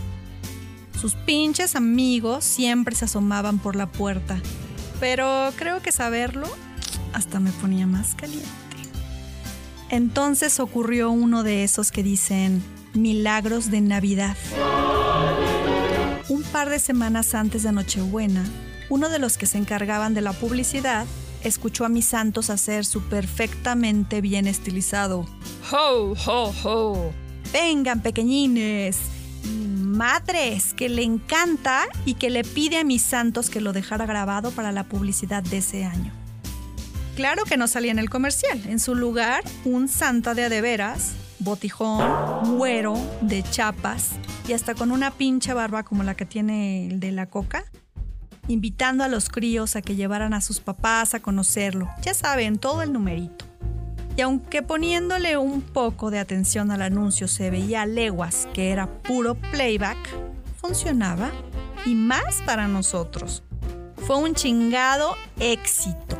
Sus 0.99 1.13
pinches 1.15 1.75
amigos 1.75 2.43
siempre 2.43 2.95
se 2.95 3.05
asomaban 3.05 3.59
por 3.59 3.75
la 3.75 3.91
puerta, 3.91 4.39
pero 4.99 5.51
creo 5.55 5.81
que 5.81 5.91
saberlo 5.91 6.47
hasta 7.13 7.39
me 7.39 7.51
ponía 7.51 7.85
más 7.85 8.15
caliente. 8.15 8.47
Entonces 9.89 10.59
ocurrió 10.59 11.11
uno 11.11 11.43
de 11.43 11.63
esos 11.63 11.91
que 11.91 12.03
dicen 12.03 12.63
milagros 12.93 13.69
de 13.71 13.81
Navidad. 13.81 14.35
Un 16.29 16.43
par 16.43 16.69
de 16.69 16.79
semanas 16.79 17.35
antes 17.35 17.63
de 17.63 17.71
Nochebuena, 17.71 18.43
uno 18.89 19.09
de 19.09 19.19
los 19.19 19.37
que 19.37 19.45
se 19.45 19.57
encargaban 19.57 20.13
de 20.13 20.21
la 20.21 20.33
publicidad 20.33 21.05
escuchó 21.43 21.85
a 21.85 21.89
mis 21.89 22.05
santos 22.05 22.49
hacer 22.49 22.85
su 22.85 23.03
perfectamente 23.03 24.21
bien 24.21 24.47
estilizado 24.47 25.25
ho, 25.71 26.13
ho, 26.25 26.53
ho 26.63 27.26
Vengan, 27.51 28.01
pequeñines, 28.01 28.97
madres, 29.47 30.73
que 30.73 30.89
le 30.89 31.03
encanta 31.03 31.85
y 32.05 32.15
que 32.15 32.29
le 32.29 32.43
pide 32.43 32.77
a 32.77 32.83
mis 32.83 33.01
santos 33.01 33.49
que 33.49 33.61
lo 33.61 33.73
dejara 33.73 34.05
grabado 34.05 34.51
para 34.51 34.71
la 34.71 34.83
publicidad 34.83 35.43
de 35.43 35.57
ese 35.57 35.85
año. 35.85 36.11
Claro 37.15 37.45
que 37.45 37.57
no 37.57 37.67
salía 37.67 37.91
en 37.91 37.99
el 37.99 38.09
comercial. 38.09 38.61
En 38.67 38.79
su 38.79 38.93
lugar, 38.93 39.43
un 39.65 39.87
santa 39.87 40.35
de 40.35 40.45
adeveras, 40.45 41.13
botijón, 41.39 42.57
güero, 42.57 42.95
de 43.21 43.43
chapas 43.43 44.11
y 44.47 44.53
hasta 44.53 44.75
con 44.75 44.91
una 44.91 45.11
pinche 45.11 45.53
barba 45.53 45.83
como 45.83 46.03
la 46.03 46.15
que 46.15 46.25
tiene 46.25 46.87
el 46.87 46.99
de 46.99 47.11
la 47.11 47.25
coca, 47.25 47.65
invitando 48.47 49.03
a 49.03 49.07
los 49.07 49.29
críos 49.29 49.75
a 49.75 49.81
que 49.81 49.95
llevaran 49.95 50.33
a 50.33 50.41
sus 50.41 50.59
papás 50.59 51.13
a 51.13 51.19
conocerlo. 51.19 51.89
Ya 52.03 52.13
saben, 52.13 52.59
todo 52.59 52.81
el 52.81 52.93
numerito. 52.93 53.45
Y 54.17 54.21
aunque 54.21 54.63
poniéndole 54.63 55.37
un 55.37 55.61
poco 55.61 56.09
de 56.09 56.17
atención 56.17 56.71
al 56.71 56.81
anuncio 56.81 57.27
se 57.27 57.51
veía 57.51 57.83
a 57.83 57.85
leguas 57.85 58.47
que 58.51 58.71
era 58.71 58.87
puro 59.03 59.35
playback, 59.35 59.97
funcionaba 60.59 61.31
y 61.85 61.93
más 61.93 62.41
para 62.43 62.67
nosotros. 62.67 63.43
Fue 64.07 64.17
un 64.17 64.33
chingado 64.33 65.15
éxito. 65.39 66.17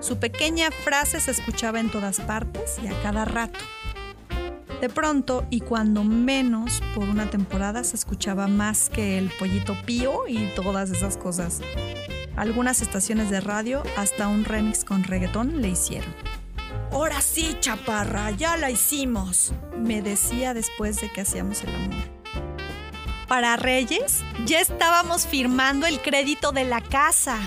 Su 0.00 0.18
pequeña 0.18 0.70
frase 0.70 1.20
se 1.20 1.32
escuchaba 1.32 1.80
en 1.80 1.90
todas 1.90 2.18
partes 2.20 2.78
y 2.82 2.86
a 2.86 3.02
cada 3.02 3.26
rato. 3.26 3.60
De 4.80 4.88
pronto, 4.88 5.46
y 5.50 5.60
cuando 5.60 6.02
menos 6.02 6.82
por 6.94 7.08
una 7.08 7.28
temporada, 7.28 7.84
se 7.84 7.96
escuchaba 7.96 8.48
más 8.48 8.88
que 8.88 9.18
el 9.18 9.30
pollito 9.38 9.76
pío 9.84 10.26
y 10.26 10.46
todas 10.56 10.90
esas 10.90 11.18
cosas. 11.18 11.60
Algunas 12.36 12.80
estaciones 12.80 13.28
de 13.28 13.40
radio 13.40 13.82
hasta 13.98 14.28
un 14.28 14.44
remix 14.44 14.84
con 14.84 15.04
reggaetón 15.04 15.60
le 15.60 15.68
hicieron. 15.68 16.12
Ahora 16.94 17.20
sí, 17.20 17.56
chaparra, 17.58 18.30
ya 18.30 18.56
la 18.56 18.70
hicimos, 18.70 19.52
me 19.76 20.00
decía 20.00 20.54
después 20.54 21.00
de 21.00 21.10
que 21.10 21.22
hacíamos 21.22 21.60
el 21.64 21.74
amor. 21.74 22.04
Para 23.26 23.56
Reyes 23.56 24.22
ya 24.46 24.60
estábamos 24.60 25.26
firmando 25.26 25.88
el 25.88 26.00
crédito 26.00 26.52
de 26.52 26.62
la 26.62 26.80
casa. 26.80 27.40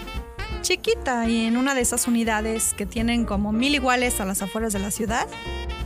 Chiquita 0.63 1.29
y 1.29 1.45
en 1.45 1.55
una 1.55 1.75
de 1.75 1.81
esas 1.81 2.09
unidades 2.09 2.73
que 2.73 2.85
tienen 2.85 3.23
como 3.23 3.53
mil 3.53 3.73
iguales 3.73 4.19
a 4.19 4.25
las 4.25 4.41
afueras 4.41 4.73
de 4.73 4.79
la 4.79 4.91
ciudad, 4.91 5.29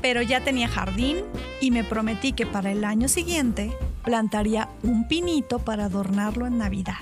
pero 0.02 0.24
ya 0.24 0.44
tenía 0.44 0.68
jardín 0.68 1.18
y 1.62 1.70
me 1.70 1.84
prometí 1.84 2.34
que 2.34 2.48
para 2.48 2.72
el 2.72 2.84
año 2.84 3.08
siguiente 3.08 3.78
plantaría 4.04 4.70
un 4.82 5.08
pinito 5.08 5.60
para 5.60 5.86
adornarlo 5.86 6.48
en 6.48 6.58
Navidad. 6.58 6.98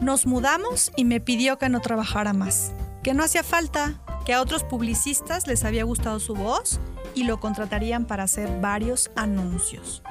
Nos 0.00 0.24
mudamos 0.24 0.92
y 0.96 1.04
me 1.04 1.20
pidió 1.20 1.58
que 1.58 1.68
no 1.68 1.80
trabajara 1.80 2.32
más, 2.32 2.72
que 3.02 3.12
no 3.12 3.22
hacía 3.22 3.42
falta, 3.42 4.00
a 4.32 4.42
otros 4.42 4.64
publicistas 4.64 5.46
les 5.46 5.64
había 5.64 5.84
gustado 5.84 6.20
su 6.20 6.34
voz 6.34 6.80
y 7.14 7.24
lo 7.24 7.40
contratarían 7.40 8.04
para 8.04 8.24
hacer 8.24 8.60
varios 8.60 9.10
anuncios. 9.16 10.02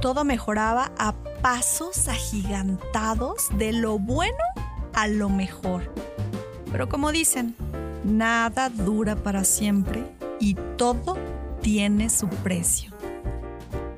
Todo 0.00 0.24
mejoraba 0.24 0.92
a 0.98 1.14
pasos 1.42 2.08
agigantados 2.08 3.48
de 3.56 3.72
lo 3.72 3.98
bueno 3.98 4.36
a 4.92 5.08
lo 5.08 5.28
mejor. 5.28 5.92
Pero 6.70 6.88
como 6.88 7.12
dicen, 7.12 7.54
nada 8.04 8.68
dura 8.68 9.16
para 9.16 9.44
siempre 9.44 10.04
y 10.40 10.54
todo 10.76 11.16
tiene 11.62 12.10
su 12.10 12.28
precio. 12.28 12.92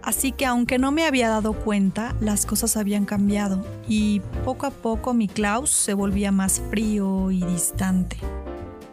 Así 0.02 0.30
que 0.30 0.46
aunque 0.46 0.78
no 0.78 0.92
me 0.92 1.04
había 1.04 1.28
dado 1.28 1.52
cuenta, 1.52 2.14
las 2.20 2.46
cosas 2.46 2.76
habían 2.76 3.06
cambiado 3.06 3.66
y 3.88 4.20
poco 4.44 4.66
a 4.66 4.70
poco 4.70 5.14
mi 5.14 5.26
Klaus 5.26 5.70
se 5.70 5.94
volvía 5.94 6.30
más 6.30 6.62
frío 6.70 7.32
y 7.32 7.42
distante. 7.42 8.16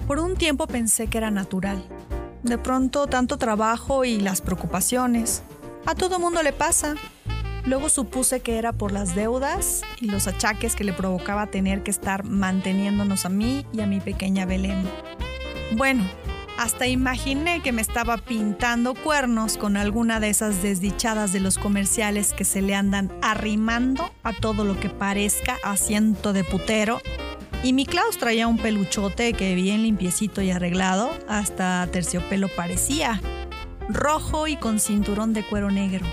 Por 0.07 0.19
un 0.19 0.35
tiempo 0.35 0.67
pensé 0.67 1.07
que 1.07 1.17
era 1.17 1.31
natural. 1.31 1.83
De 2.43 2.57
pronto 2.57 3.07
tanto 3.07 3.37
trabajo 3.37 4.03
y 4.03 4.19
las 4.19 4.41
preocupaciones. 4.41 5.43
A 5.85 5.95
todo 5.95 6.19
mundo 6.19 6.43
le 6.43 6.51
pasa. 6.51 6.95
Luego 7.65 7.87
supuse 7.87 8.41
que 8.41 8.57
era 8.57 8.73
por 8.73 8.91
las 8.91 9.15
deudas 9.15 9.81
y 10.01 10.07
los 10.07 10.27
achaques 10.27 10.75
que 10.75 10.83
le 10.83 10.91
provocaba 10.91 11.47
tener 11.47 11.83
que 11.83 11.91
estar 11.91 12.25
manteniéndonos 12.25 13.25
a 13.25 13.29
mí 13.29 13.65
y 13.71 13.79
a 13.79 13.87
mi 13.87 14.01
pequeña 14.01 14.45
Belén. 14.45 14.83
Bueno, 15.77 16.03
hasta 16.59 16.87
imaginé 16.87 17.61
que 17.61 17.71
me 17.71 17.81
estaba 17.81 18.17
pintando 18.17 18.95
cuernos 18.95 19.57
con 19.57 19.77
alguna 19.77 20.19
de 20.19 20.29
esas 20.29 20.61
desdichadas 20.61 21.31
de 21.31 21.39
los 21.39 21.57
comerciales 21.57 22.33
que 22.33 22.43
se 22.43 22.61
le 22.61 22.75
andan 22.75 23.11
arrimando 23.21 24.11
a 24.23 24.33
todo 24.33 24.65
lo 24.65 24.77
que 24.77 24.89
parezca 24.89 25.57
asiento 25.63 26.33
de 26.33 26.43
putero 26.43 26.99
y 27.63 27.71
mi 27.71 27.85
Klaus 27.85 28.17
traía 28.17 28.47
un 28.47 28.57
peluchote 28.57 29.33
que 29.33 29.55
bien 29.55 29.83
limpiecito 29.83 30.41
y 30.41 30.51
arreglado, 30.51 31.11
hasta 31.29 31.87
terciopelo 31.91 32.49
parecía, 32.49 33.21
rojo 33.87 34.47
y 34.47 34.57
con 34.57 34.79
cinturón 34.79 35.33
de 35.33 35.43
cuero 35.43 35.71
negro. 35.71 36.05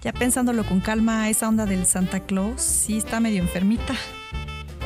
Ya 0.00 0.14
pensándolo 0.14 0.64
con 0.64 0.80
calma, 0.80 1.28
esa 1.28 1.48
onda 1.48 1.66
del 1.66 1.84
Santa 1.84 2.20
Claus 2.20 2.62
sí 2.62 2.96
está 2.96 3.20
medio 3.20 3.42
enfermita. 3.42 3.94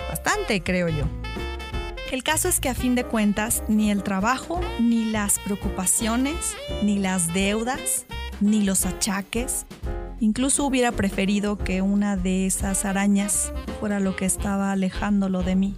bastante, 0.08 0.62
creo 0.62 0.88
yo. 0.88 1.04
El 2.10 2.22
caso 2.22 2.48
es 2.48 2.58
que 2.60 2.68
a 2.68 2.74
fin 2.74 2.94
de 2.94 3.04
cuentas, 3.04 3.62
ni 3.68 3.90
el 3.90 4.02
trabajo, 4.02 4.60
ni 4.80 5.04
las 5.04 5.38
preocupaciones, 5.38 6.56
ni 6.82 6.98
las 6.98 7.32
deudas, 7.32 8.06
ni 8.40 8.62
los 8.62 8.86
achaques, 8.86 9.66
incluso 10.24 10.64
hubiera 10.64 10.90
preferido 10.90 11.58
que 11.58 11.82
una 11.82 12.16
de 12.16 12.46
esas 12.46 12.86
arañas 12.86 13.52
fuera 13.78 14.00
lo 14.00 14.16
que 14.16 14.24
estaba 14.24 14.72
alejándolo 14.72 15.42
de 15.42 15.54
mí. 15.54 15.74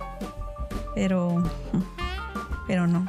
Pero... 0.95 1.43
pero 2.67 2.87
no. 2.87 3.07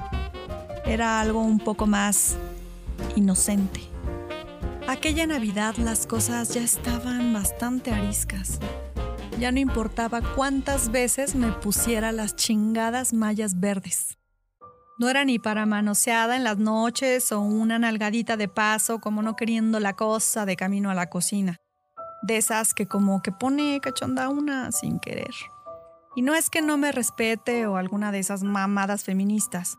Era 0.86 1.22
algo 1.22 1.42
un 1.42 1.60
poco 1.60 1.86
más 1.86 2.38
inocente. 3.16 3.82
Aquella 4.88 5.28
Navidad 5.28 5.76
las 5.78 6.08
cosas 6.08 6.54
ya 6.54 6.62
estaban 6.62 7.34
bastante 7.34 7.92
ariscas. 7.92 8.60
Ya 9.40 9.52
no 9.52 9.60
importaba 9.60 10.22
cuántas 10.36 10.92
veces 10.92 11.36
me 11.36 11.52
pusiera 11.52 12.12
las 12.12 12.36
chingadas 12.36 13.14
mallas 13.14 13.60
verdes. 13.60 14.18
No 15.00 15.10
era 15.10 15.26
ni 15.26 15.38
para 15.38 15.68
manoseada 15.68 16.36
en 16.36 16.44
las 16.44 16.58
noches 16.58 17.32
o 17.32 17.40
una 17.40 17.78
nalgadita 17.78 18.36
de 18.36 18.48
paso 18.48 19.00
como 19.00 19.22
no 19.22 19.36
queriendo 19.36 19.80
la 19.80 19.94
cosa 19.94 20.46
de 20.48 20.56
camino 20.56 20.90
a 20.90 20.96
la 20.96 21.08
cocina. 21.08 21.58
De 22.24 22.38
esas 22.38 22.74
que 22.74 22.88
como 22.88 23.22
que 23.22 23.32
pone 23.32 23.80
cachonda 23.80 24.28
una 24.30 24.72
sin 24.72 25.00
querer. 25.00 25.36
Y 26.16 26.24
no 26.24 26.34
es 26.34 26.50
que 26.50 26.64
no 26.64 26.80
me 26.80 26.92
respete 26.92 27.68
o 27.68 27.78
alguna 27.78 28.12
de 28.12 28.18
esas 28.18 28.42
mamadas 28.42 29.04
feministas. 29.04 29.78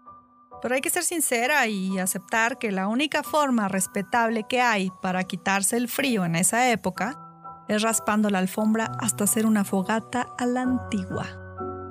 Pero 0.63 0.77
hay 0.77 0.81
que 0.81 0.91
ser 0.91 1.03
sincera 1.03 1.67
y 1.67 1.99
aceptar 1.99 2.59
que 2.59 2.71
la 2.71 2.87
única 2.87 3.25
forma 3.25 3.67
respetable 3.67 4.45
que 4.49 4.61
hay 4.61 4.93
para 5.03 5.25
quitarse 5.25 5.77
el 5.77 5.89
frío 5.89 6.25
en 6.25 6.37
esa 6.37 6.71
época 6.71 7.19
es 7.67 7.83
raspando 7.83 8.31
la 8.31 8.39
alfombra 8.39 8.93
hasta 9.01 9.25
hacer 9.25 9.47
una 9.47 9.65
fogata 9.65 10.29
a 10.39 10.47
la 10.47 10.63
antigua 10.63 11.27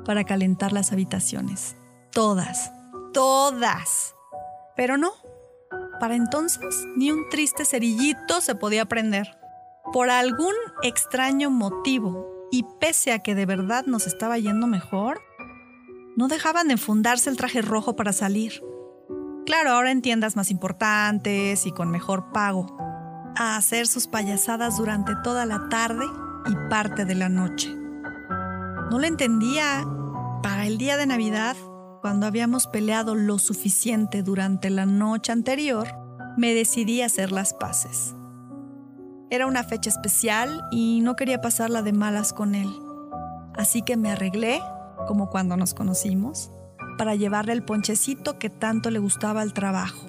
para 0.05 0.23
calentar 0.23 0.71
las 0.71 0.93
habitaciones. 0.93 1.75
Todas, 2.11 2.71
todas. 3.17 4.13
Pero 4.75 4.95
no, 4.95 5.09
para 5.99 6.15
entonces 6.15 6.85
ni 6.95 7.11
un 7.11 7.27
triste 7.29 7.65
cerillito 7.65 8.41
se 8.41 8.53
podía 8.53 8.85
prender. 8.85 9.39
Por 9.91 10.11
algún 10.11 10.53
extraño 10.83 11.49
motivo, 11.49 12.47
y 12.51 12.63
pese 12.79 13.13
a 13.13 13.19
que 13.23 13.33
de 13.33 13.47
verdad 13.47 13.85
nos 13.87 14.05
estaba 14.05 14.37
yendo 14.37 14.67
mejor, 14.67 15.19
no 16.15 16.27
dejaban 16.27 16.67
de 16.67 16.73
enfundarse 16.73 17.31
el 17.31 17.37
traje 17.37 17.63
rojo 17.63 17.95
para 17.95 18.13
salir. 18.13 18.61
Claro, 19.47 19.71
ahora 19.71 19.89
en 19.89 20.03
tiendas 20.03 20.35
más 20.35 20.51
importantes 20.51 21.65
y 21.65 21.71
con 21.71 21.89
mejor 21.89 22.31
pago, 22.31 22.77
a 23.35 23.55
hacer 23.55 23.87
sus 23.87 24.05
payasadas 24.05 24.77
durante 24.77 25.13
toda 25.23 25.47
la 25.47 25.69
tarde 25.69 26.05
y 26.45 26.69
parte 26.69 27.03
de 27.03 27.15
la 27.15 27.29
noche. 27.29 27.73
No 27.73 28.99
lo 28.99 29.07
entendía. 29.07 29.87
Para 30.43 30.67
el 30.67 30.77
día 30.77 30.97
de 30.97 31.07
Navidad, 31.07 31.57
cuando 32.07 32.25
habíamos 32.25 32.67
peleado 32.67 33.15
lo 33.15 33.37
suficiente 33.37 34.23
durante 34.23 34.69
la 34.69 34.85
noche 34.85 35.33
anterior, 35.33 35.89
me 36.37 36.53
decidí 36.53 37.01
a 37.01 37.07
hacer 37.07 37.33
las 37.33 37.53
paces. 37.53 38.15
Era 39.29 39.45
una 39.45 39.65
fecha 39.65 39.89
especial 39.89 40.63
y 40.71 41.01
no 41.01 41.17
quería 41.17 41.41
pasarla 41.41 41.81
de 41.81 41.91
malas 41.91 42.31
con 42.31 42.55
él. 42.55 42.69
Así 43.57 43.81
que 43.81 43.97
me 43.97 44.09
arreglé 44.09 44.61
como 45.05 45.29
cuando 45.29 45.57
nos 45.57 45.73
conocimos, 45.73 46.49
para 46.97 47.15
llevarle 47.15 47.51
el 47.51 47.63
ponchecito 47.63 48.39
que 48.39 48.49
tanto 48.49 48.89
le 48.89 48.99
gustaba 48.99 49.41
al 49.41 49.51
trabajo. 49.51 50.07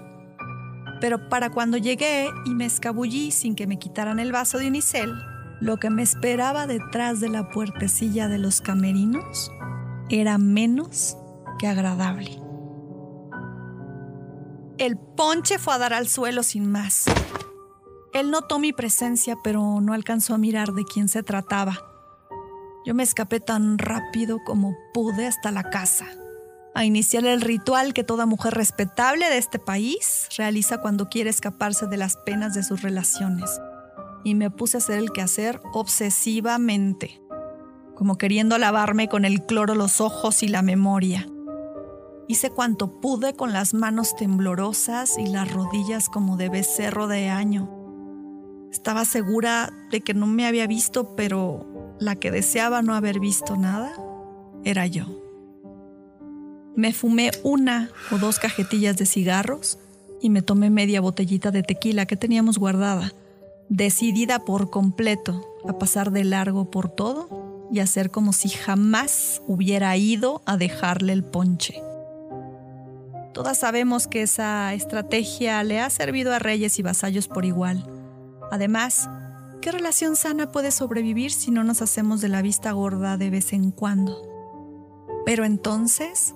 Pero 1.00 1.28
para 1.28 1.50
cuando 1.50 1.78
llegué 1.78 2.28
y 2.46 2.54
me 2.54 2.66
escabullí 2.66 3.32
sin 3.32 3.56
que 3.56 3.66
me 3.66 3.80
quitaran 3.80 4.20
el 4.20 4.30
vaso 4.30 4.58
de 4.58 4.68
unicel, 4.68 5.12
lo 5.60 5.78
que 5.78 5.90
me 5.90 6.04
esperaba 6.04 6.68
detrás 6.68 7.18
de 7.18 7.28
la 7.28 7.50
puertecilla 7.50 8.28
de 8.28 8.38
los 8.38 8.60
camerinos 8.60 9.50
era 10.10 10.38
menos 10.38 11.16
que 11.58 11.66
agradable. 11.66 12.40
El 14.78 14.96
ponche 14.96 15.58
fue 15.58 15.74
a 15.74 15.78
dar 15.78 15.92
al 15.92 16.06
suelo 16.06 16.44
sin 16.44 16.70
más. 16.70 17.06
Él 18.12 18.30
notó 18.30 18.58
mi 18.58 18.72
presencia, 18.72 19.36
pero 19.42 19.80
no 19.80 19.92
alcanzó 19.92 20.34
a 20.34 20.38
mirar 20.38 20.72
de 20.72 20.84
quién 20.84 21.08
se 21.08 21.22
trataba. 21.22 21.78
Yo 22.86 22.94
me 22.94 23.02
escapé 23.02 23.40
tan 23.40 23.76
rápido 23.76 24.38
como 24.46 24.76
pude 24.94 25.26
hasta 25.26 25.50
la 25.50 25.64
casa, 25.64 26.06
a 26.74 26.84
iniciar 26.84 27.26
el 27.26 27.40
ritual 27.40 27.92
que 27.92 28.04
toda 28.04 28.24
mujer 28.24 28.54
respetable 28.54 29.28
de 29.28 29.38
este 29.38 29.58
país 29.58 30.28
realiza 30.38 30.78
cuando 30.78 31.08
quiere 31.08 31.28
escaparse 31.28 31.86
de 31.86 31.96
las 31.96 32.16
penas 32.16 32.54
de 32.54 32.62
sus 32.62 32.82
relaciones. 32.82 33.60
Y 34.24 34.34
me 34.36 34.50
puse 34.50 34.76
a 34.76 34.78
hacer 34.78 34.98
el 34.98 35.10
quehacer 35.10 35.60
obsesivamente, 35.72 37.20
como 37.96 38.16
queriendo 38.16 38.58
lavarme 38.58 39.08
con 39.08 39.24
el 39.24 39.44
cloro 39.44 39.74
los 39.74 40.00
ojos 40.00 40.42
y 40.44 40.48
la 40.48 40.62
memoria. 40.62 41.26
Hice 42.30 42.50
cuanto 42.50 43.00
pude 43.00 43.32
con 43.32 43.54
las 43.54 43.72
manos 43.72 44.14
temblorosas 44.14 45.16
y 45.16 45.26
las 45.26 45.50
rodillas 45.50 46.10
como 46.10 46.36
de 46.36 46.50
becerro 46.50 47.08
de 47.08 47.30
año. 47.30 47.70
Estaba 48.70 49.06
segura 49.06 49.72
de 49.90 50.02
que 50.02 50.12
no 50.12 50.26
me 50.26 50.46
había 50.46 50.66
visto, 50.66 51.16
pero 51.16 51.96
la 51.98 52.16
que 52.16 52.30
deseaba 52.30 52.82
no 52.82 52.94
haber 52.94 53.18
visto 53.18 53.56
nada 53.56 53.94
era 54.62 54.86
yo. 54.86 55.06
Me 56.76 56.92
fumé 56.92 57.30
una 57.44 57.88
o 58.12 58.18
dos 58.18 58.38
cajetillas 58.38 58.98
de 58.98 59.06
cigarros 59.06 59.78
y 60.20 60.28
me 60.28 60.42
tomé 60.42 60.68
media 60.68 61.00
botellita 61.00 61.50
de 61.50 61.62
tequila 61.62 62.04
que 62.04 62.16
teníamos 62.16 62.58
guardada, 62.58 63.14
decidida 63.70 64.40
por 64.40 64.68
completo 64.68 65.56
a 65.66 65.78
pasar 65.78 66.10
de 66.10 66.24
largo 66.24 66.70
por 66.70 66.90
todo 66.90 67.68
y 67.72 67.80
hacer 67.80 68.10
como 68.10 68.34
si 68.34 68.50
jamás 68.50 69.40
hubiera 69.46 69.96
ido 69.96 70.42
a 70.44 70.58
dejarle 70.58 71.14
el 71.14 71.24
ponche. 71.24 71.87
Todas 73.38 73.58
sabemos 73.58 74.08
que 74.08 74.22
esa 74.22 74.74
estrategia 74.74 75.62
le 75.62 75.78
ha 75.78 75.90
servido 75.90 76.34
a 76.34 76.40
reyes 76.40 76.80
y 76.80 76.82
vasallos 76.82 77.28
por 77.28 77.44
igual. 77.44 77.88
Además, 78.50 79.08
¿Qué 79.60 79.70
relación 79.70 80.16
sana 80.16 80.50
puede 80.50 80.72
sobrevivir 80.72 81.30
si 81.30 81.52
no 81.52 81.62
nos 81.62 81.80
hacemos 81.80 82.20
de 82.20 82.28
la 82.28 82.42
vista 82.42 82.72
gorda 82.72 83.16
de 83.16 83.30
vez 83.30 83.52
en 83.52 83.70
cuando? 83.70 84.16
Pero 85.24 85.44
entonces 85.44 86.34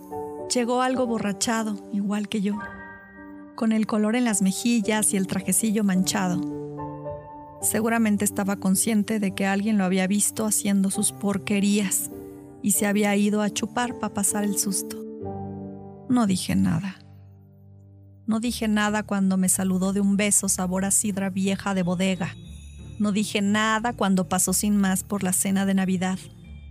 llegó 0.52 0.80
algo 0.80 1.06
borrachado, 1.06 1.88
igual 1.92 2.28
que 2.28 2.40
yo, 2.40 2.54
con 3.56 3.72
el 3.72 3.86
color 3.88 4.14
en 4.14 4.24
las 4.24 4.40
mejillas 4.40 5.12
y 5.12 5.16
el 5.16 5.26
trajecillo 5.26 5.82
manchado. 5.82 6.40
Seguramente 7.62 8.24
estaba 8.24 8.56
consciente 8.56 9.18
de 9.18 9.34
que 9.34 9.46
alguien 9.46 9.76
lo 9.76 9.84
había 9.84 10.06
visto 10.06 10.44
haciendo 10.44 10.90
sus 10.90 11.12
porquerías 11.12 12.10
y 12.60 12.72
se 12.72 12.86
había 12.86 13.16
ido 13.16 13.42
a 13.42 13.50
chupar 13.50 13.98
para 13.98 14.14
pasar 14.14 14.44
el 14.44 14.56
susto. 14.56 15.01
No 16.12 16.28
dije 16.28 16.54
nada. 16.54 16.94
No 18.26 18.38
dije 18.38 18.68
nada 18.68 19.02
cuando 19.02 19.36
me 19.36 19.48
saludó 19.48 19.92
de 19.92 20.00
un 20.00 20.16
beso 20.16 20.48
sabor 20.48 20.84
a 20.84 20.92
sidra 20.92 21.28
vieja 21.28 21.74
de 21.74 21.82
bodega 21.82 22.36
no 23.02 23.10
dije 23.10 23.42
nada 23.42 23.94
cuando 23.94 24.28
pasó 24.28 24.52
sin 24.52 24.76
más 24.76 25.02
por 25.02 25.24
la 25.24 25.32
cena 25.32 25.66
de 25.66 25.74
Navidad, 25.74 26.20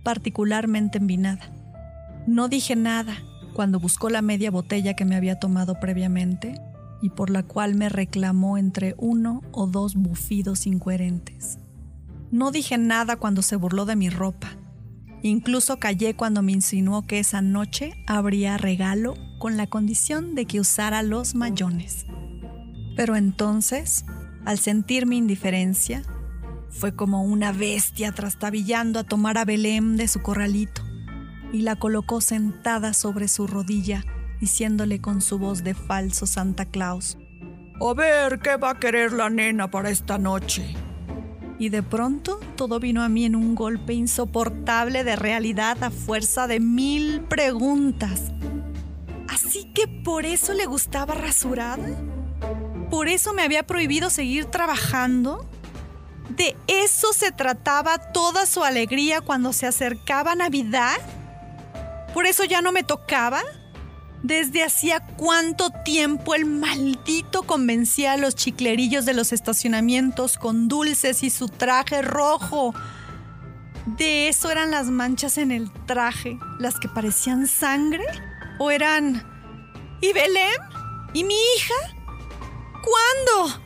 particularmente 0.02 0.96
envinada. 0.96 1.52
No 2.26 2.48
dije 2.48 2.74
nada 2.74 3.14
cuando 3.52 3.78
buscó 3.78 4.08
la 4.08 4.22
media 4.22 4.50
botella 4.50 4.94
que 4.94 5.04
me 5.04 5.14
había 5.14 5.38
tomado 5.38 5.78
previamente 5.78 6.58
y 7.02 7.10
por 7.10 7.28
la 7.28 7.42
cual 7.42 7.74
me 7.74 7.90
reclamó 7.90 8.56
entre 8.56 8.94
uno 8.96 9.42
o 9.52 9.66
dos 9.66 9.94
bufidos 9.94 10.66
incoherentes. 10.66 11.58
No 12.30 12.50
dije 12.50 12.78
nada 12.78 13.16
cuando 13.16 13.42
se 13.42 13.56
burló 13.56 13.84
de 13.84 13.96
mi 13.96 14.08
ropa. 14.08 14.56
Incluso 15.22 15.78
callé 15.78 16.14
cuando 16.14 16.42
me 16.42 16.52
insinuó 16.52 17.06
que 17.06 17.20
esa 17.20 17.42
noche 17.42 17.94
habría 18.06 18.58
regalo 18.58 19.14
con 19.38 19.56
la 19.56 19.68
condición 19.68 20.34
de 20.34 20.46
que 20.46 20.58
usara 20.58 21.02
los 21.02 21.34
mayones. 21.34 22.06
Pero 22.96 23.14
entonces, 23.14 24.04
al 24.44 24.58
sentir 24.58 25.06
mi 25.06 25.18
indiferencia, 25.18 26.02
fue 26.70 26.96
como 26.96 27.22
una 27.22 27.52
bestia 27.52 28.12
trastabillando 28.12 28.98
a 28.98 29.04
tomar 29.04 29.38
a 29.38 29.44
Belém 29.44 29.96
de 29.96 30.08
su 30.08 30.22
corralito 30.22 30.82
y 31.52 31.62
la 31.62 31.76
colocó 31.76 32.20
sentada 32.20 32.94
sobre 32.94 33.28
su 33.28 33.46
rodilla, 33.46 34.04
diciéndole 34.40 35.00
con 35.00 35.20
su 35.20 35.38
voz 35.38 35.62
de 35.62 35.74
falso 35.74 36.26
Santa 36.26 36.64
Claus, 36.64 37.18
A 37.80 37.94
ver, 37.94 38.40
¿qué 38.40 38.56
va 38.56 38.70
a 38.70 38.78
querer 38.80 39.12
la 39.12 39.28
nena 39.30 39.70
para 39.70 39.90
esta 39.90 40.18
noche? 40.18 40.74
Y 41.62 41.68
de 41.68 41.84
pronto 41.84 42.40
todo 42.56 42.80
vino 42.80 43.04
a 43.04 43.08
mí 43.08 43.24
en 43.24 43.36
un 43.36 43.54
golpe 43.54 43.92
insoportable 43.92 45.04
de 45.04 45.14
realidad 45.14 45.80
a 45.84 45.92
fuerza 45.92 46.48
de 46.48 46.58
mil 46.58 47.20
preguntas. 47.20 48.32
¿Así 49.28 49.72
que 49.72 49.86
por 49.86 50.26
eso 50.26 50.54
le 50.54 50.66
gustaba 50.66 51.14
rasurada? 51.14 51.88
¿Por 52.90 53.06
eso 53.06 53.32
me 53.32 53.42
había 53.42 53.62
prohibido 53.62 54.10
seguir 54.10 54.46
trabajando? 54.46 55.48
¿De 56.30 56.56
eso 56.66 57.12
se 57.12 57.30
trataba 57.30 58.10
toda 58.10 58.44
su 58.44 58.64
alegría 58.64 59.20
cuando 59.20 59.52
se 59.52 59.68
acercaba 59.68 60.34
Navidad? 60.34 60.96
¿Por 62.12 62.26
eso 62.26 62.42
ya 62.42 62.60
no 62.60 62.72
me 62.72 62.82
tocaba? 62.82 63.40
¿Desde 64.22 64.62
hacía 64.62 65.00
cuánto 65.00 65.70
tiempo 65.70 66.36
el 66.36 66.44
maldito 66.44 67.42
convencía 67.42 68.12
a 68.12 68.16
los 68.16 68.36
chiclerillos 68.36 69.04
de 69.04 69.14
los 69.14 69.32
estacionamientos 69.32 70.38
con 70.38 70.68
dulces 70.68 71.24
y 71.24 71.30
su 71.30 71.48
traje 71.48 72.02
rojo? 72.02 72.72
¿De 73.86 74.28
eso 74.28 74.48
eran 74.52 74.70
las 74.70 74.86
manchas 74.90 75.38
en 75.38 75.50
el 75.50 75.72
traje, 75.86 76.38
las 76.60 76.78
que 76.78 76.88
parecían 76.88 77.48
sangre? 77.48 78.04
¿O 78.60 78.70
eran... 78.70 79.26
¿Y 80.00 80.12
Belém? 80.12 80.60
¿Y 81.14 81.24
mi 81.24 81.34
hija? 81.56 81.74
¿Cuándo? 82.74 83.60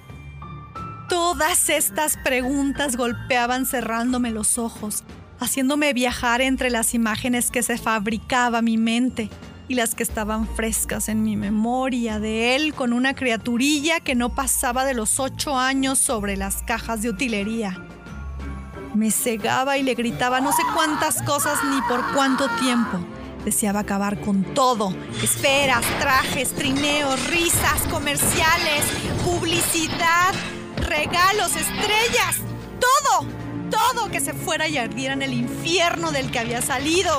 Todas 1.11 1.69
estas 1.69 2.17
preguntas 2.25 2.97
golpeaban 2.97 3.67
cerrándome 3.67 4.31
los 4.31 4.57
ojos, 4.57 5.05
haciéndome 5.39 5.93
viajar 5.93 6.41
entre 6.41 6.71
las 6.71 6.95
imágenes 6.95 7.51
que 7.51 7.63
se 7.63 7.77
fabricaba 7.77 8.63
mi 8.63 8.79
mente 8.79 9.29
y 9.69 9.75
las 9.75 9.95
que 9.95 10.03
estaban 10.03 10.47
frescas 10.47 11.09
en 11.09 11.23
mi 11.23 11.37
memoria 11.37 12.21
de 12.21 12.55
él 12.55 12.75
con 12.75 12.93
una 12.93 13.15
criaturilla 13.15 14.01
que 14.01 14.15
no 14.15 14.31
pasaba 14.31 14.85
de 14.85 14.95
los 14.95 15.19
ocho 15.19 15.57
años 15.59 15.99
sobre 15.99 16.37
las 16.37 16.63
cajas 16.63 17.03
de 17.03 17.11
utilería. 17.11 17.83
Me 18.95 19.11
cegaba 19.11 19.77
y 19.77 19.83
le 19.83 19.95
gritaba 19.95 20.41
no 20.41 20.53
sé 20.53 20.63
cuántas 20.75 21.21
cosas 21.23 21.59
ni 21.65 21.81
por 21.83 22.15
cuánto 22.15 22.49
tiempo. 22.61 22.99
Deseaba 23.45 23.81
acabar 23.81 24.21
con 24.21 24.43
todo. 24.43 24.95
Esferas, 25.23 25.85
trajes, 26.01 26.53
trineos, 26.53 27.29
risas, 27.29 27.81
comerciales, 27.91 28.85
publicidad, 29.25 30.35
regalos, 30.77 31.55
estrellas. 31.55 32.39
Todo, 32.81 33.29
todo 33.71 34.11
que 34.11 34.21
se 34.21 34.33
fuera 34.33 34.67
y 34.67 34.79
ardiera 34.79 35.15
en 35.15 35.23
el 35.23 35.35
infierno 35.35 36.11
del 36.11 36.31
que 36.31 36.39
había 36.39 36.63
salido. 36.63 37.19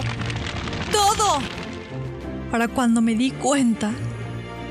Todo. 0.92 1.40
Para 2.52 2.70
cuando 2.70 3.02
me 3.02 3.16
di 3.16 3.32
cuenta, 3.32 3.92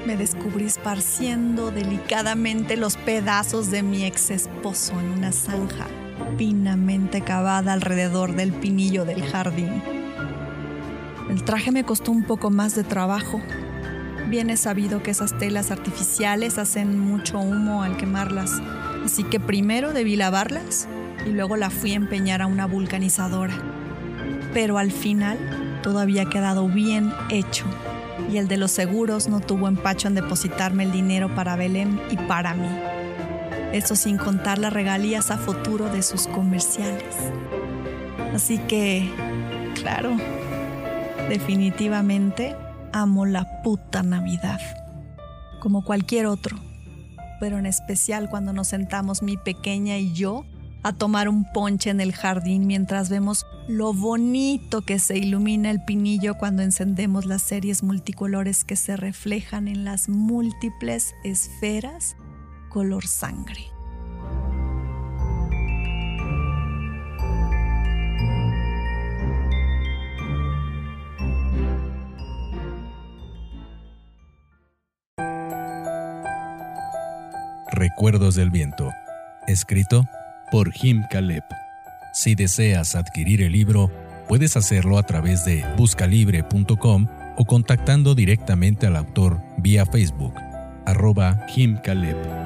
me 0.06 0.16
descubrí 0.16 0.64
esparciendo 0.64 1.70
delicadamente 1.70 2.76
los 2.76 2.96
pedazos 2.96 3.70
de 3.70 3.82
mi 3.82 4.04
ex 4.04 4.30
esposo 4.30 4.98
en 4.98 5.10
una 5.10 5.32
zanja 5.32 5.86
finamente 6.38 7.20
cavada 7.20 7.74
alrededor 7.74 8.34
del 8.34 8.52
pinillo 8.52 9.04
del 9.04 9.22
jardín. 9.22 9.82
El 11.28 11.42
traje 11.42 11.70
me 11.70 11.84
costó 11.84 12.12
un 12.12 12.24
poco 12.24 12.50
más 12.50 12.74
de 12.74 12.84
trabajo. 12.84 13.42
Bien 14.28 14.48
es 14.48 14.60
sabido 14.60 15.02
que 15.02 15.10
esas 15.10 15.36
telas 15.38 15.70
artificiales 15.70 16.56
hacen 16.56 16.98
mucho 16.98 17.38
humo 17.38 17.82
al 17.82 17.96
quemarlas, 17.96 18.52
así 19.04 19.22
que 19.22 19.38
primero 19.38 19.92
debí 19.92 20.16
lavarlas 20.16 20.88
y 21.26 21.30
luego 21.30 21.56
la 21.56 21.68
fui 21.68 21.92
a 21.92 21.96
empeñar 21.96 22.40
a 22.40 22.46
una 22.46 22.66
vulcanizadora. 22.66 23.54
Pero 24.54 24.78
al 24.78 24.90
final 24.90 25.65
todo 25.86 26.00
había 26.00 26.24
quedado 26.24 26.66
bien 26.66 27.12
hecho 27.30 27.64
y 28.28 28.38
el 28.38 28.48
de 28.48 28.56
los 28.56 28.72
seguros 28.72 29.28
no 29.28 29.38
tuvo 29.38 29.68
empacho 29.68 30.08
en 30.08 30.16
depositarme 30.16 30.82
el 30.82 30.90
dinero 30.90 31.32
para 31.32 31.54
Belén 31.54 32.00
y 32.10 32.16
para 32.16 32.54
mí. 32.54 32.66
Eso 33.72 33.94
sin 33.94 34.18
contar 34.18 34.58
las 34.58 34.72
regalías 34.72 35.30
a 35.30 35.38
futuro 35.38 35.88
de 35.88 36.02
sus 36.02 36.26
comerciales. 36.26 37.14
Así 38.34 38.58
que, 38.58 39.08
claro, 39.76 40.16
definitivamente 41.28 42.56
amo 42.92 43.24
la 43.24 43.62
puta 43.62 44.02
Navidad. 44.02 44.60
Como 45.60 45.84
cualquier 45.84 46.26
otro. 46.26 46.56
Pero 47.38 47.58
en 47.58 47.66
especial 47.66 48.28
cuando 48.28 48.52
nos 48.52 48.66
sentamos 48.66 49.22
mi 49.22 49.36
pequeña 49.36 49.98
y 49.98 50.12
yo 50.14 50.44
a 50.82 50.92
tomar 50.92 51.28
un 51.28 51.44
ponche 51.44 51.90
en 51.90 52.00
el 52.00 52.12
jardín 52.12 52.66
mientras 52.66 53.08
vemos 53.08 53.46
lo 53.68 53.92
bonito 53.92 54.82
que 54.82 54.98
se 54.98 55.18
ilumina 55.18 55.70
el 55.70 55.84
pinillo 55.84 56.36
cuando 56.38 56.62
encendemos 56.62 57.26
las 57.26 57.42
series 57.42 57.82
multicolores 57.82 58.64
que 58.64 58.76
se 58.76 58.96
reflejan 58.96 59.66
en 59.68 59.84
las 59.84 60.08
múltiples 60.08 61.14
esferas 61.24 62.16
color 62.68 63.06
sangre. 63.06 63.64
Recuerdos 77.72 78.36
del 78.36 78.50
viento, 78.50 78.90
escrito 79.46 80.04
por 80.50 80.72
Jim 80.72 81.02
Caleb. 81.10 81.44
Si 82.16 82.34
deseas 82.34 82.94
adquirir 82.94 83.42
el 83.42 83.52
libro, 83.52 83.90
puedes 84.26 84.56
hacerlo 84.56 84.96
a 84.96 85.02
través 85.02 85.44
de 85.44 85.62
buscalibre.com 85.76 87.06
o 87.36 87.44
contactando 87.44 88.14
directamente 88.14 88.86
al 88.86 88.96
autor 88.96 89.38
vía 89.58 89.84
Facebook, 89.84 90.32
arroba 90.86 91.44
Jim 91.50 91.76
Caleb. 91.84 92.45